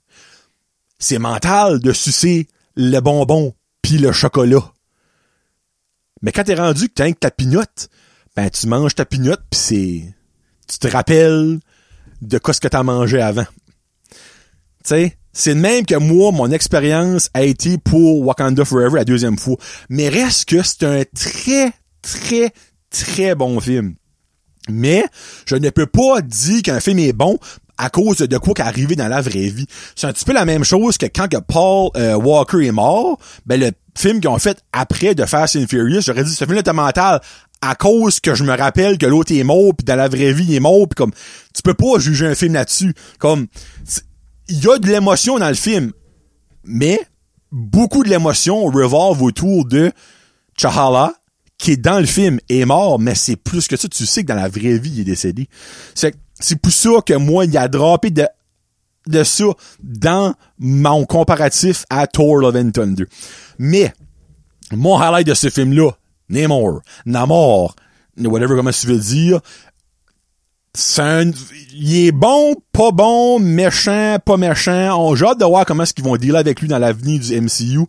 [1.00, 4.72] C'est mental de sucer le bonbon puis le chocolat.
[6.22, 7.90] Mais quand t'es rendu que t'as ta pinotte,
[8.36, 10.14] ben tu manges ta pinotte puis c'est
[10.68, 11.60] tu te rappelles
[12.22, 13.46] de quoi ce que t'as mangé avant.
[14.12, 14.18] Tu
[14.86, 19.38] sais, c'est le même que moi, mon expérience a été pour Wakanda Forever la deuxième
[19.38, 19.58] fois.
[19.90, 22.52] Mais reste que c'est un très, très,
[22.90, 23.96] très bon film.
[24.70, 25.06] Mais
[25.46, 27.38] je ne peux pas dire qu'un film est bon
[27.78, 29.68] à cause de quoi qui est arrivé dans la vraie vie.
[29.96, 33.20] C'est un petit peu la même chose que quand que Paul euh, Walker est mort,
[33.46, 36.60] ben le film qu'ils ont fait après de Fast and Furious, j'aurais dit ce film
[36.60, 37.22] là mental
[37.62, 40.46] à cause que je me rappelle que l'autre est mort puis dans la vraie vie
[40.46, 41.12] il est mort puis comme
[41.54, 42.94] tu peux pas juger un film là-dessus.
[43.20, 43.48] Comme
[44.48, 45.92] il y a de l'émotion dans le film
[46.64, 47.00] mais
[47.52, 49.92] beaucoup de l'émotion revolve autour de
[50.56, 51.14] Chahala
[51.58, 53.88] qui est dans le film est mort mais c'est plus que ça.
[53.88, 55.50] Tu sais que dans la vraie vie il est décédé.
[55.96, 58.28] C'est c'est pour ça que moi il a drapé de
[59.08, 59.46] de ça
[59.82, 63.06] dans mon comparatif à Thor Love and Thunder.
[63.58, 63.94] Mais
[64.72, 65.92] mon highlight de ce film là
[66.30, 67.76] Namor, Namor,
[68.18, 69.42] whatever comment tu veux dire.
[71.00, 71.32] Un,
[71.74, 74.96] il est bon, pas bon, méchant, pas méchant.
[75.00, 77.42] On j'ai hâte de voir comment est-ce qu'ils vont dealer avec lui dans l'avenir du
[77.42, 77.80] MCU.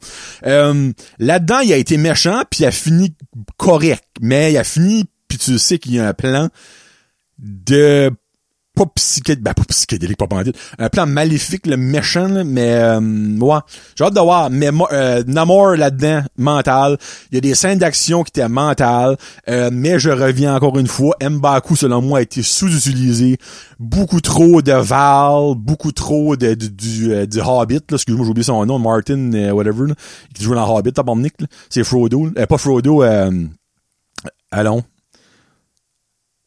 [0.46, 3.14] Euh, là-dedans, il a été méchant, puis il a fini
[3.59, 4.05] correct.
[4.22, 6.48] Mais il a fini, puis tu sais qu'il y a un plan
[7.38, 8.11] de
[8.78, 10.52] pas psychédélique, ben pas psychédélique, pas bandit.
[10.78, 13.58] Un plan maléfique, le méchant, là, mais euh, ouais.
[13.96, 14.50] J'ai hâte de voir.
[14.50, 16.96] Mais euh, Namor là-dedans, mental.
[17.30, 19.16] Il y a des scènes d'action qui étaient mentales.
[19.48, 21.16] Euh, mais je reviens encore une fois.
[21.20, 23.38] M'Baku, selon moi, a été sous-utilisé.
[23.80, 27.80] Beaucoup trop de Val, beaucoup trop de, du, euh, du Hobbit.
[27.92, 29.94] Excuse-moi, j'ai oublié son nom, Martin, euh, whatever, là,
[30.34, 31.34] qui joue dans Hobbit, Nick,
[31.68, 32.30] C'est Frodo.
[32.36, 33.02] Euh, pas Frodo,
[34.50, 34.84] allons.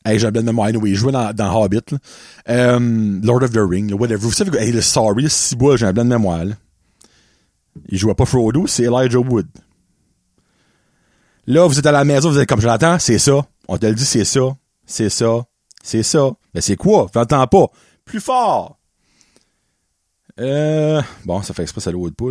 [0.06, 0.70] J'ai un de mémoire.
[0.70, 1.80] Il jouait dans, dans Hobbit.
[2.50, 4.18] Euh, Lord of the Ring, whatever.
[4.18, 6.46] Vous savez hey, le Sorry, si bois, j'ai un blanc de mémoire.
[6.46, 6.56] Là.
[7.90, 9.48] Il jouait pas Frodo, c'est Elijah Wood.
[11.48, 13.46] Là, vous êtes à la maison, vous êtes comme je l'entends, c'est ça.
[13.68, 15.46] On te le dit, c'est ça, c'est ça,
[15.84, 16.32] c'est ça.
[16.54, 17.08] Mais c'est quoi?
[17.14, 17.68] Je l'entends pas.
[18.06, 18.78] Plus fort.
[20.40, 22.26] Euh, bon, ça fait exprès, ça le Wood pas.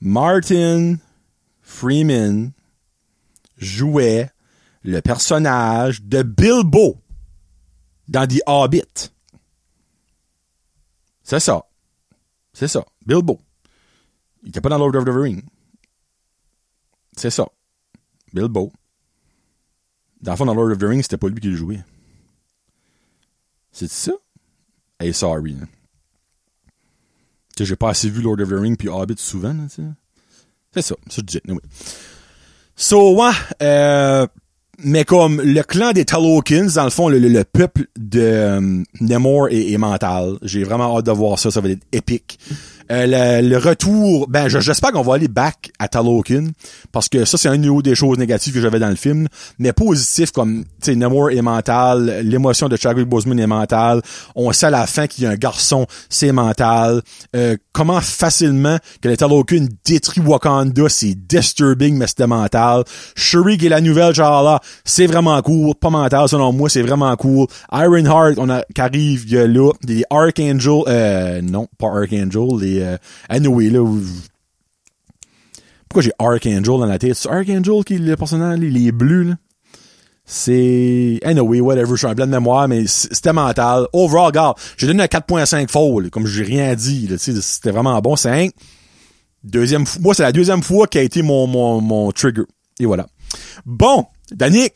[0.00, 0.96] Martin
[1.62, 2.52] Freeman
[3.56, 4.30] jouait
[4.84, 7.00] le personnage de Bilbo
[8.08, 9.10] dans The Hobbit.
[11.22, 11.64] C'est ça.
[12.52, 12.84] C'est ça.
[13.06, 13.40] Bilbo.
[14.42, 15.42] Il était pas dans Lord of the Rings.
[17.16, 17.46] C'est ça.
[18.32, 18.72] Bilbo.
[20.20, 21.82] Dans le fond, dans Lord of the Rings, c'était pas lui qui le jouait.
[23.70, 24.12] C'est ça?
[25.00, 25.56] Hey, sorry.
[25.60, 25.68] Hein.
[27.56, 29.66] Tu sais, j'ai pas assez vu Lord of the Rings puis Hobbit souvent.
[29.68, 31.40] C'est ça, ça je dis.
[31.48, 31.58] Oui.
[32.76, 34.26] So, ouais, euh,
[34.84, 39.48] mais comme le clan des Talokins, dans le fond, le, le, peuple de euh, Nemor
[39.48, 40.38] est, est mental.
[40.42, 42.38] J'ai vraiment hâte de voir ça, ça va être épique.
[42.90, 46.48] Euh, le, retour, ben j'espère qu'on va aller back à Talokin
[46.90, 50.32] parce que ça c'est un des choses négatives que j'avais dans le film, mais positif
[50.32, 54.02] comme tu sais Namor est mental, l'émotion de Chadwick Boseman est mentale,
[54.34, 57.02] on sait à la fin qu'il y a un garçon, c'est mental.
[57.36, 62.84] Euh, comment facilement que les Talokin détruit Wakanda, c'est disturbing mais c'était mental.
[63.14, 66.82] Shuri qui est la nouvelle genre là, c'est vraiment cool, pas mental selon moi, c'est
[66.82, 67.46] vraiment cool.
[67.72, 72.58] Ironheart on a qui arrive il y a là des Archangel euh, non, pas Archangel,
[72.60, 72.96] les euh,
[73.28, 73.84] anyway, là,
[75.88, 77.14] pourquoi j'ai Archangel dans la tête?
[77.14, 79.34] C'est Archangel qui est le personnage, les, bleus, là?
[80.24, 83.86] C'est, anyway, whatever, je suis un blanc de mémoire, mais c'était mental.
[83.92, 88.16] Overall, regarde, j'ai donné un 4.5 fold, comme j'ai rien dit, c'était vraiment bon.
[88.16, 88.48] C'est un,
[89.44, 92.44] deuxième fois, moi, c'est la deuxième fois qui a été mon, mon, mon trigger.
[92.80, 93.06] Et voilà.
[93.66, 94.74] Bon, Danick,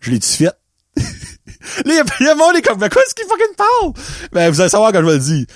[0.00, 0.52] je l'ai dit fait.
[1.84, 3.92] les, les monde est comme, mais quoi est-ce qu'il fucking parle?
[4.32, 5.46] Ben, vous allez savoir quand je vais le dire.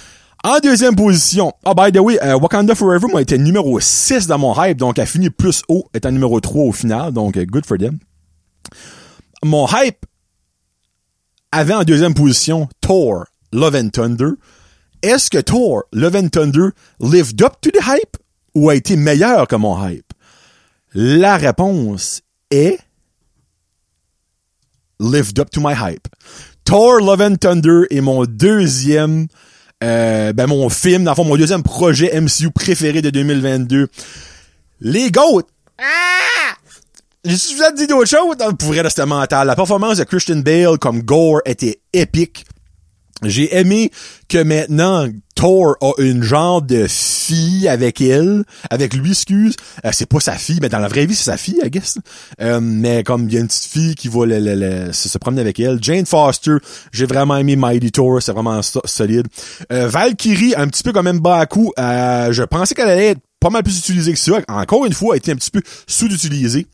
[0.44, 4.38] En deuxième position, ah, by the way, euh, Wakanda Forever m'a été numéro 6 dans
[4.38, 7.66] mon hype, donc a fini plus haut, étant numéro 3 au final, donc euh, good
[7.66, 7.98] for them.
[9.44, 10.07] Mon hype
[11.51, 14.31] avait en deuxième position Thor, Love and Thunder.
[15.03, 16.68] Est-ce que Thor, Love and Thunder
[17.01, 18.16] lived up to the hype
[18.55, 20.12] ou a été meilleur que mon hype?
[20.94, 22.79] La réponse est
[25.01, 26.09] lived up to my hype.
[26.64, 29.27] Thor, Love and Thunder est mon deuxième
[29.82, 33.88] euh, ben mon film, dans le fond, mon deuxième projet MCU préféré de 2022.
[34.80, 35.42] Les GOAT!
[35.78, 36.54] Ah!
[37.24, 39.46] J'ai déjà dit d'autres choses, pour vrai, c'était mental.
[39.46, 42.44] La performance de Christian Bale comme Gore était épique.
[43.22, 43.90] J'ai aimé
[44.28, 45.08] que maintenant
[45.38, 49.55] Thor a une genre de fille avec elle, avec lui, excuse.
[49.85, 51.98] Euh, c'est pas sa fille, mais dans la vraie vie, c'est sa fille, I guess.
[52.40, 54.27] Euh, mais comme il y a une petite fille qui va
[54.92, 55.79] se, promener avec elle.
[55.81, 56.57] Jane Foster,
[56.90, 59.29] j'ai vraiment aimé Mighty Thor, c'est vraiment solide.
[59.72, 63.51] Euh, Valkyrie, un petit peu comme même Baku, euh, je pensais qu'elle allait être pas
[63.51, 64.40] mal plus utilisée que ça.
[64.48, 66.66] Encore une fois, elle était un petit peu sous-utilisée.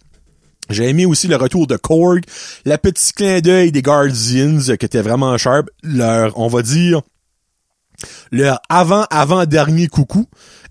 [0.71, 2.23] J'ai aimé aussi le retour de Korg,
[2.65, 7.03] la petite clin d'œil des Guardians euh, qui était vraiment sharp, leur, on va dire,
[8.31, 10.27] leur avant-avant-dernier coucou,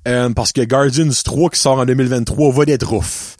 [0.08, 3.36] euh, parce que Guardians 3 qui sort en 2023 va être rough.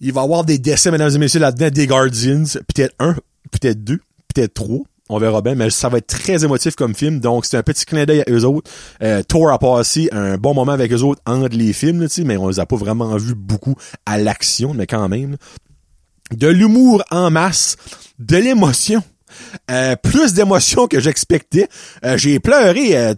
[0.00, 3.14] Il va y avoir des décès, mesdames et messieurs, là-dedans, des Guardians, peut-être un,
[3.50, 4.00] peut-être deux,
[4.32, 7.56] peut-être trois on verra bien, mais ça va être très émotif comme film, donc c'est
[7.56, 8.70] un petit clin d'œil à eux autres.
[9.02, 12.36] Euh, Thor a passé un bon moment avec eux autres entre les films, là, mais
[12.36, 13.74] on les a pas vraiment vus beaucoup
[14.06, 15.36] à l'action, mais quand même.
[16.32, 17.76] De l'humour en masse,
[18.18, 19.02] de l'émotion.
[19.70, 21.68] Euh, plus d'émotion que j'expectais.
[22.04, 23.14] Euh, j'ai pleuré euh,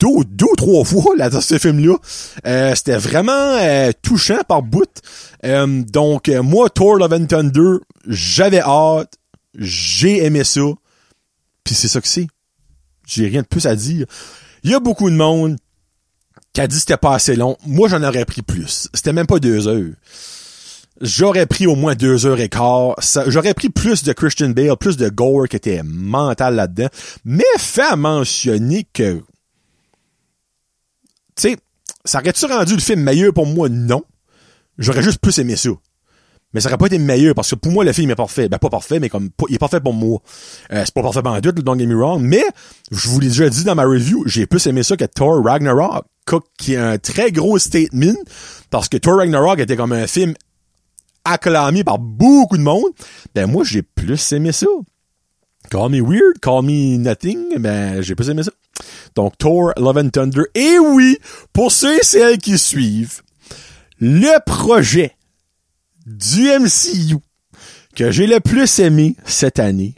[0.00, 1.96] deux, deux ou trois fois là, dans ce film-là.
[2.74, 3.58] C'était vraiment
[4.02, 5.02] touchant par bout.
[5.42, 9.14] donc, moi, Thor Love and j'avais hâte.
[9.58, 10.60] J'ai aimé ça.
[11.64, 12.28] Puis c'est ça que c'est.
[13.06, 14.06] J'ai rien de plus à dire.
[14.62, 15.56] Il y a beaucoup de monde
[16.52, 17.56] qui a dit que c'était pas assez long.
[17.66, 18.88] Moi, j'en aurais pris plus.
[18.94, 19.94] C'était même pas deux heures.
[21.00, 22.96] J'aurais pris au moins deux heures et quart.
[23.26, 26.88] J'aurais pris plus de Christian Bale, plus de Gore qui était mental là-dedans.
[27.24, 29.22] Mais fait à mentionner que...
[31.36, 31.56] Tu sais,
[32.04, 33.68] ça aurait-tu rendu le film meilleur pour moi?
[33.68, 34.02] Non.
[34.78, 35.70] J'aurais juste plus aimé ça.
[36.54, 38.48] Mais ça aurait pas été meilleur parce que pour moi le film est parfait.
[38.48, 40.20] Ben pas parfait, mais comme il est parfait pour moi.
[40.72, 42.22] Euh, c'est pas parfait pendant tout, don't get me wrong.
[42.22, 42.42] Mais
[42.90, 46.04] je vous l'ai déjà dit dans ma review, j'ai plus aimé ça que Thor Ragnarok,
[46.58, 48.16] qui est un très gros statement
[48.70, 50.34] parce que Thor Ragnarok était comme un film
[51.24, 52.92] acclamé par beaucoup de monde.
[53.34, 54.66] Ben moi j'ai plus aimé ça.
[55.70, 58.52] Call me weird, call me nothing, ben j'ai plus aimé ça.
[59.14, 60.44] Donc Thor Love and Thunder.
[60.54, 61.18] Et oui,
[61.52, 63.22] pour ceux et celles qui suivent,
[64.00, 65.12] le projet
[66.06, 67.16] du MCU
[67.94, 69.94] que j'ai le plus aimé cette année.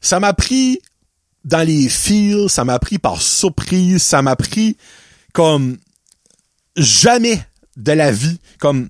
[0.00, 0.80] Ça m'a pris
[1.44, 4.76] dans les fils, ça m'a pris par surprise, ça m'a pris
[5.32, 5.76] comme
[6.76, 7.40] jamais
[7.76, 8.88] de la vie, comme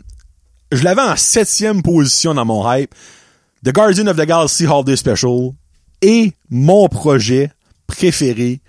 [0.72, 2.94] je l'avais en septième position dans mon hype.
[3.64, 5.52] The Guardian of the Galaxy Holiday Special
[6.02, 7.50] est mon projet
[7.86, 8.60] préféré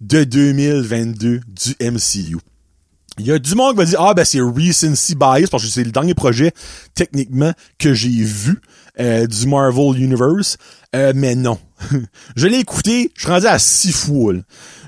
[0.00, 2.38] de 2022 du MCU.
[3.18, 5.68] Il y a du monde qui va dire ah ben c'est recency bias parce que
[5.68, 6.52] c'est le dernier projet
[6.94, 8.60] techniquement que j'ai vu
[9.00, 10.56] euh, du Marvel Universe,
[10.94, 11.58] euh, mais non.
[12.36, 14.34] je l'ai écouté, je suis rendu à six fois.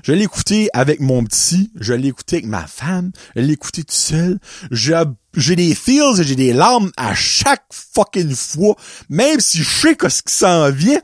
[0.03, 3.83] Je l'ai écouté avec mon petit, je l'ai écouté avec ma femme, je l'ai écouté
[3.83, 4.39] tout seul.
[4.71, 8.75] J'ai des feels et j'ai des larmes à chaque fucking fois,
[9.09, 11.01] même si je sais que ce qui s'en vient.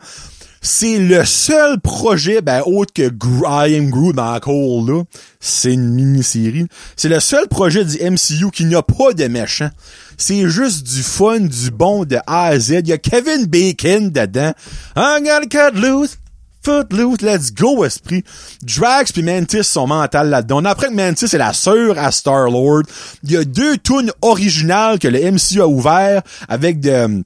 [0.61, 5.03] C'est le seul projet, ben, autre que I Am Groot dans Cole, là.
[5.39, 6.67] C'est une mini-série.
[6.95, 9.69] C'est le seul projet du MCU qui n'a pas de méchant.
[10.17, 12.81] C'est juste du fun, du bon de A à Z.
[12.81, 14.53] Il y a Kevin Bacon dedans.
[14.95, 16.17] I gotta cut loose.
[16.63, 18.25] Footloose, let's go, esprit.
[18.61, 20.65] Drax puis Mantis sont mental là-dedans.
[20.65, 22.83] Apprend que Mantis est la sœur à Star-Lord.
[23.23, 27.23] Il y a deux tunes originales que le MCU a ouvert avec de,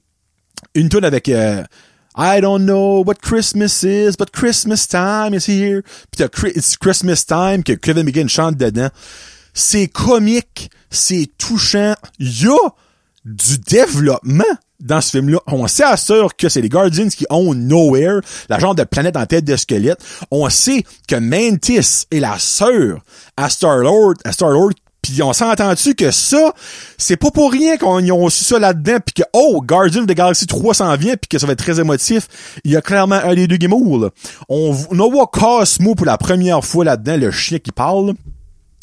[0.74, 1.64] une tune avec, euh,
[2.14, 5.82] I don't know what Christmas is, but Christmas time is here.
[6.10, 8.90] Puis It's Christmas time que Kevin Bacon chante dedans.
[9.54, 11.94] C'est comique, c'est touchant.
[12.18, 12.74] Il y a
[13.24, 14.44] du développement
[14.80, 15.38] dans ce film-là.
[15.46, 19.44] On sûr que c'est les Guardians qui ont Nowhere, la genre de planète en tête
[19.44, 20.04] de squelette.
[20.30, 23.00] On sait que Mantis est la sœur
[23.36, 24.72] à Star-Lord, à Star-Lord
[25.02, 26.54] puis on s'entend-tu que ça,
[26.96, 30.46] c'est pas pour rien qu'on ont su ça là-dedans, puis que, oh, Guardian the Galaxy
[30.46, 32.28] 3 s'en vient, puis que ça va être très émotif.
[32.64, 34.10] Il y a clairement un des deux guimauves, là.
[34.48, 38.14] On, on voit Cosmo pour la première fois là-dedans, le chien qui parle.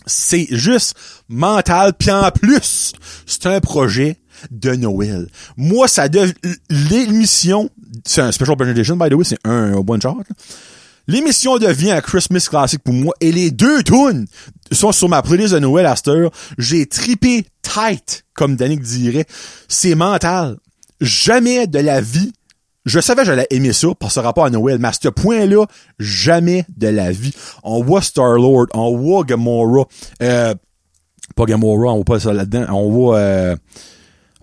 [0.06, 0.96] C'est juste
[1.30, 2.94] mental, puis en plus,
[3.26, 4.18] c'est un projet
[4.52, 5.28] de Noël.
[5.56, 6.34] Moi, ça devient...
[6.70, 7.70] L'émission,
[8.06, 10.18] c'est un special presentation, by the way, c'est un, one shot,
[11.10, 14.28] L'émission devient un Christmas classique pour moi et les deux tunes
[14.72, 15.96] sont sur ma playlist de Noël à
[16.60, 19.26] J'ai tripé tight, comme Danick dirait.
[19.68, 20.58] C'est mental.
[21.02, 22.32] Jamais de la vie.
[22.86, 25.66] Je savais que j'allais aimer ça par ce rapport à Noël, mais à ce point-là,
[25.98, 27.34] jamais de la vie.
[27.64, 29.88] On voit Star-Lord, on voit Gamora,
[30.22, 30.54] euh,
[31.36, 33.56] pas Gamora, on voit pas ça là-dedans, on voit, euh,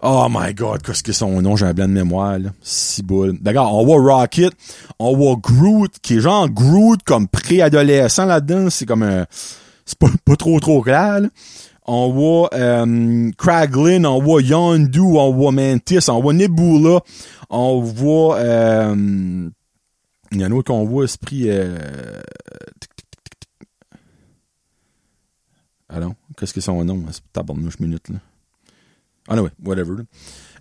[0.08, 2.50] Oh my god, qu'est-ce que son nom, j'ai un blanc de mémoire, là.
[2.62, 3.38] Si boule.
[3.40, 4.52] D'accord, on voit Rocket,
[5.00, 9.26] on voit Groot, qui est genre Groot comme préadolescent là-dedans, c'est comme un,
[9.84, 11.22] c'est pas, pas trop trop clair,
[11.88, 17.00] On voit euh, on voit Yondu, on voit Mantis, on voit Nebula,
[17.50, 19.50] on voit euh,
[20.30, 22.20] il y en a un autre qu'on voit, Esprit euh,
[25.88, 27.04] Alors, qu'est-ce que son nom?
[27.32, 28.18] Tabarnouche minute là.
[29.28, 29.94] Ah ouais, whatever.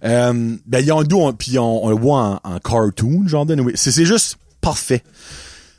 [0.04, 4.38] Euh, ben Yondu, on, puis on, le voit en, en cartoon, genre de C'est juste
[4.62, 5.04] parfait.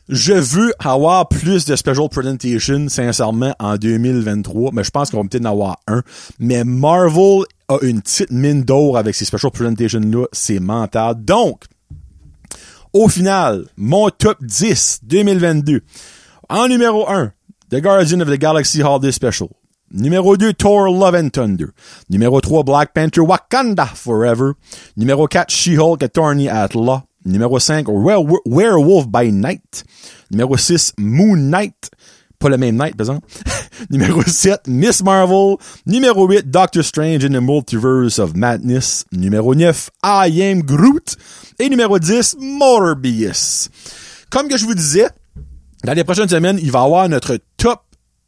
[0.08, 5.28] Je veux avoir plus de special presentation, sincèrement, en 2023, mais je pense qu'on va
[5.28, 6.02] peut-être en avoir un.
[6.38, 11.16] Mais Marvel a une petite mine d'or avec ces special presentations-là, c'est mental.
[11.24, 11.64] Donc,
[12.92, 15.80] au final, mon top 10 2022.
[16.48, 17.32] En numéro 1,
[17.70, 19.48] The Guardian of the Galaxy Holiday Special.
[19.90, 21.72] Numéro 2, Thor Love and Thunder.
[22.10, 24.54] Numéro 3, Black Panther Wakanda Forever.
[24.96, 27.04] Numéro 4, She-Hulk Attorney at Law.
[27.24, 29.84] Numéro 5, Werewolf by Night.
[30.30, 31.90] Numéro 6, Moon Knight.
[32.38, 33.20] Pas le même night, par.
[33.90, 35.56] Numéro 7, Miss Marvel.
[35.86, 39.04] Numéro 8, Doctor Strange in the Multiverse of Madness.
[39.12, 41.16] Numéro 9, I Am Groot.
[41.58, 43.70] Et numéro 10, Morbius.
[44.30, 45.08] Comme que je vous disais,
[45.84, 47.85] dans les prochaines semaines, il va y avoir notre top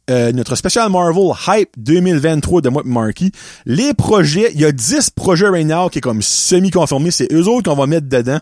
[0.09, 3.31] euh, notre spécial Marvel Hype 2023 de moi Marky.
[3.65, 7.11] Les projets, il y a 10 projets right now qui est comme semi-confirmés.
[7.11, 8.39] C'est eux autres qu'on va mettre dedans.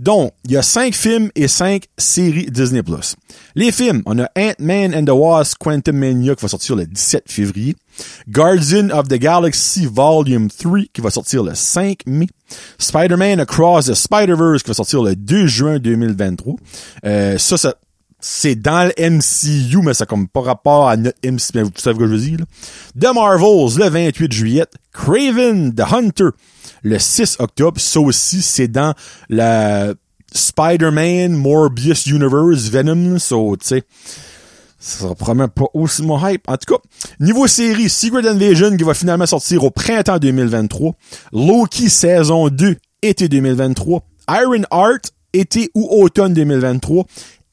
[0.00, 2.82] Donc, il y a 5 films et 5 séries Disney+.
[3.54, 7.24] Les films, on a Ant-Man and the Wasp Quantum Mania qui va sortir le 17
[7.30, 7.76] février.
[8.28, 12.26] Guardian of the Galaxy Volume 3 qui va sortir le 5 mai.
[12.78, 16.56] Spider-Man Across the Spider-Verse qui va sortir le 2 juin 2023.
[17.06, 17.74] Euh, ça, ça,
[18.26, 21.94] c'est dans le MCU, mais ça comme pas rapport à notre MCU, mais vous savez
[21.94, 22.38] ce que je veux dire.
[22.38, 22.46] Là.
[22.98, 24.64] The Marvels, le 28 juillet.
[24.92, 26.30] Craven, The Hunter,
[26.82, 27.78] le 6 octobre.
[27.78, 28.94] Ça aussi, c'est dans
[29.28, 29.92] la
[30.32, 33.82] Spider-Man, Morbius Universe, Venom, so, tu sais.
[34.78, 36.48] Ça sera probablement pas aussi mon hype.
[36.48, 36.80] En tout cas,
[37.20, 40.94] niveau série, Secret Invasion qui va finalement sortir au printemps 2023.
[41.34, 44.00] Loki saison 2, été 2023.
[44.30, 47.04] Iron Heart, été ou automne 2023.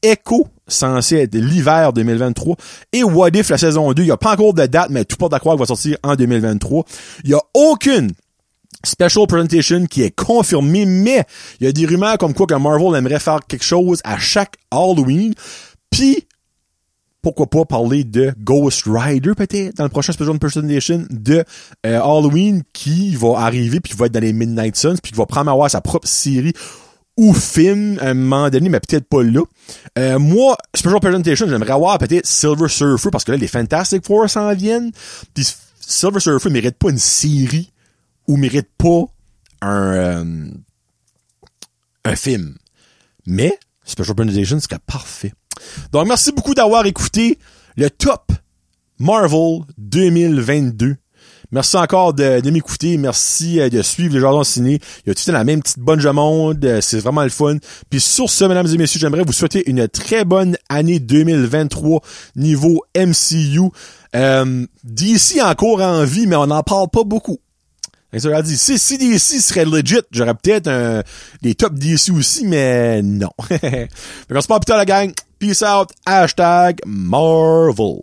[0.03, 2.55] Echo, censé être l'hiver 2023.
[2.93, 5.17] Et What If, la saison 2, il n'y a pas encore de date, mais tout
[5.17, 6.85] porte à croire qu'elle va sortir en 2023.
[7.23, 8.11] Il n'y a aucune
[8.83, 11.23] special presentation qui est confirmée, mais
[11.59, 14.55] il y a des rumeurs comme quoi que Marvel aimerait faire quelque chose à chaque
[14.71, 15.33] Halloween.
[15.89, 16.25] Puis,
[17.21, 21.43] pourquoi pas parler de Ghost Rider peut-être dans le prochain special presentation de
[21.85, 25.17] euh, Halloween qui va arriver puis qui va être dans les Midnight Suns puis qui
[25.17, 26.53] va prendre avoir sa propre série
[27.17, 29.41] ou film à un moment donné, mais peut-être pas là.
[29.97, 34.29] Euh, moi, Special Presentation, j'aimerais avoir peut-être Silver Surfer parce que là, les Fantastic Four
[34.29, 34.91] s'en viennent.
[35.33, 35.47] Puis
[35.79, 37.71] Silver Surfer mérite pas une série
[38.27, 39.05] ou mérite pas
[39.61, 40.51] un, euh,
[42.05, 42.55] un film.
[43.25, 45.33] Mais Special Presentation serait parfait.
[45.91, 47.37] Donc, merci beaucoup d'avoir écouté
[47.75, 48.31] le top
[48.99, 50.95] Marvel 2022.
[51.51, 52.97] Merci encore de, m'écouter.
[52.97, 54.79] Merci euh, de suivre les Jardins Ciné.
[55.05, 56.63] Il y a tout le la même petite bonne monde.
[56.63, 57.57] Euh, c'est vraiment le fun.
[57.89, 62.01] Puis sur ce, mesdames et messieurs, j'aimerais vous souhaiter une très bonne année 2023
[62.37, 63.69] niveau MCU.
[64.15, 67.39] Euh, DC encore en vie, mais on n'en parle pas beaucoup.
[68.13, 71.03] dit, si, si DC serait legit, j'aurais peut-être
[71.41, 73.29] des top DC aussi, mais non.
[73.39, 75.11] on se parle plus tard la gang.
[75.39, 75.89] Peace out.
[76.05, 77.97] Hashtag Marvel.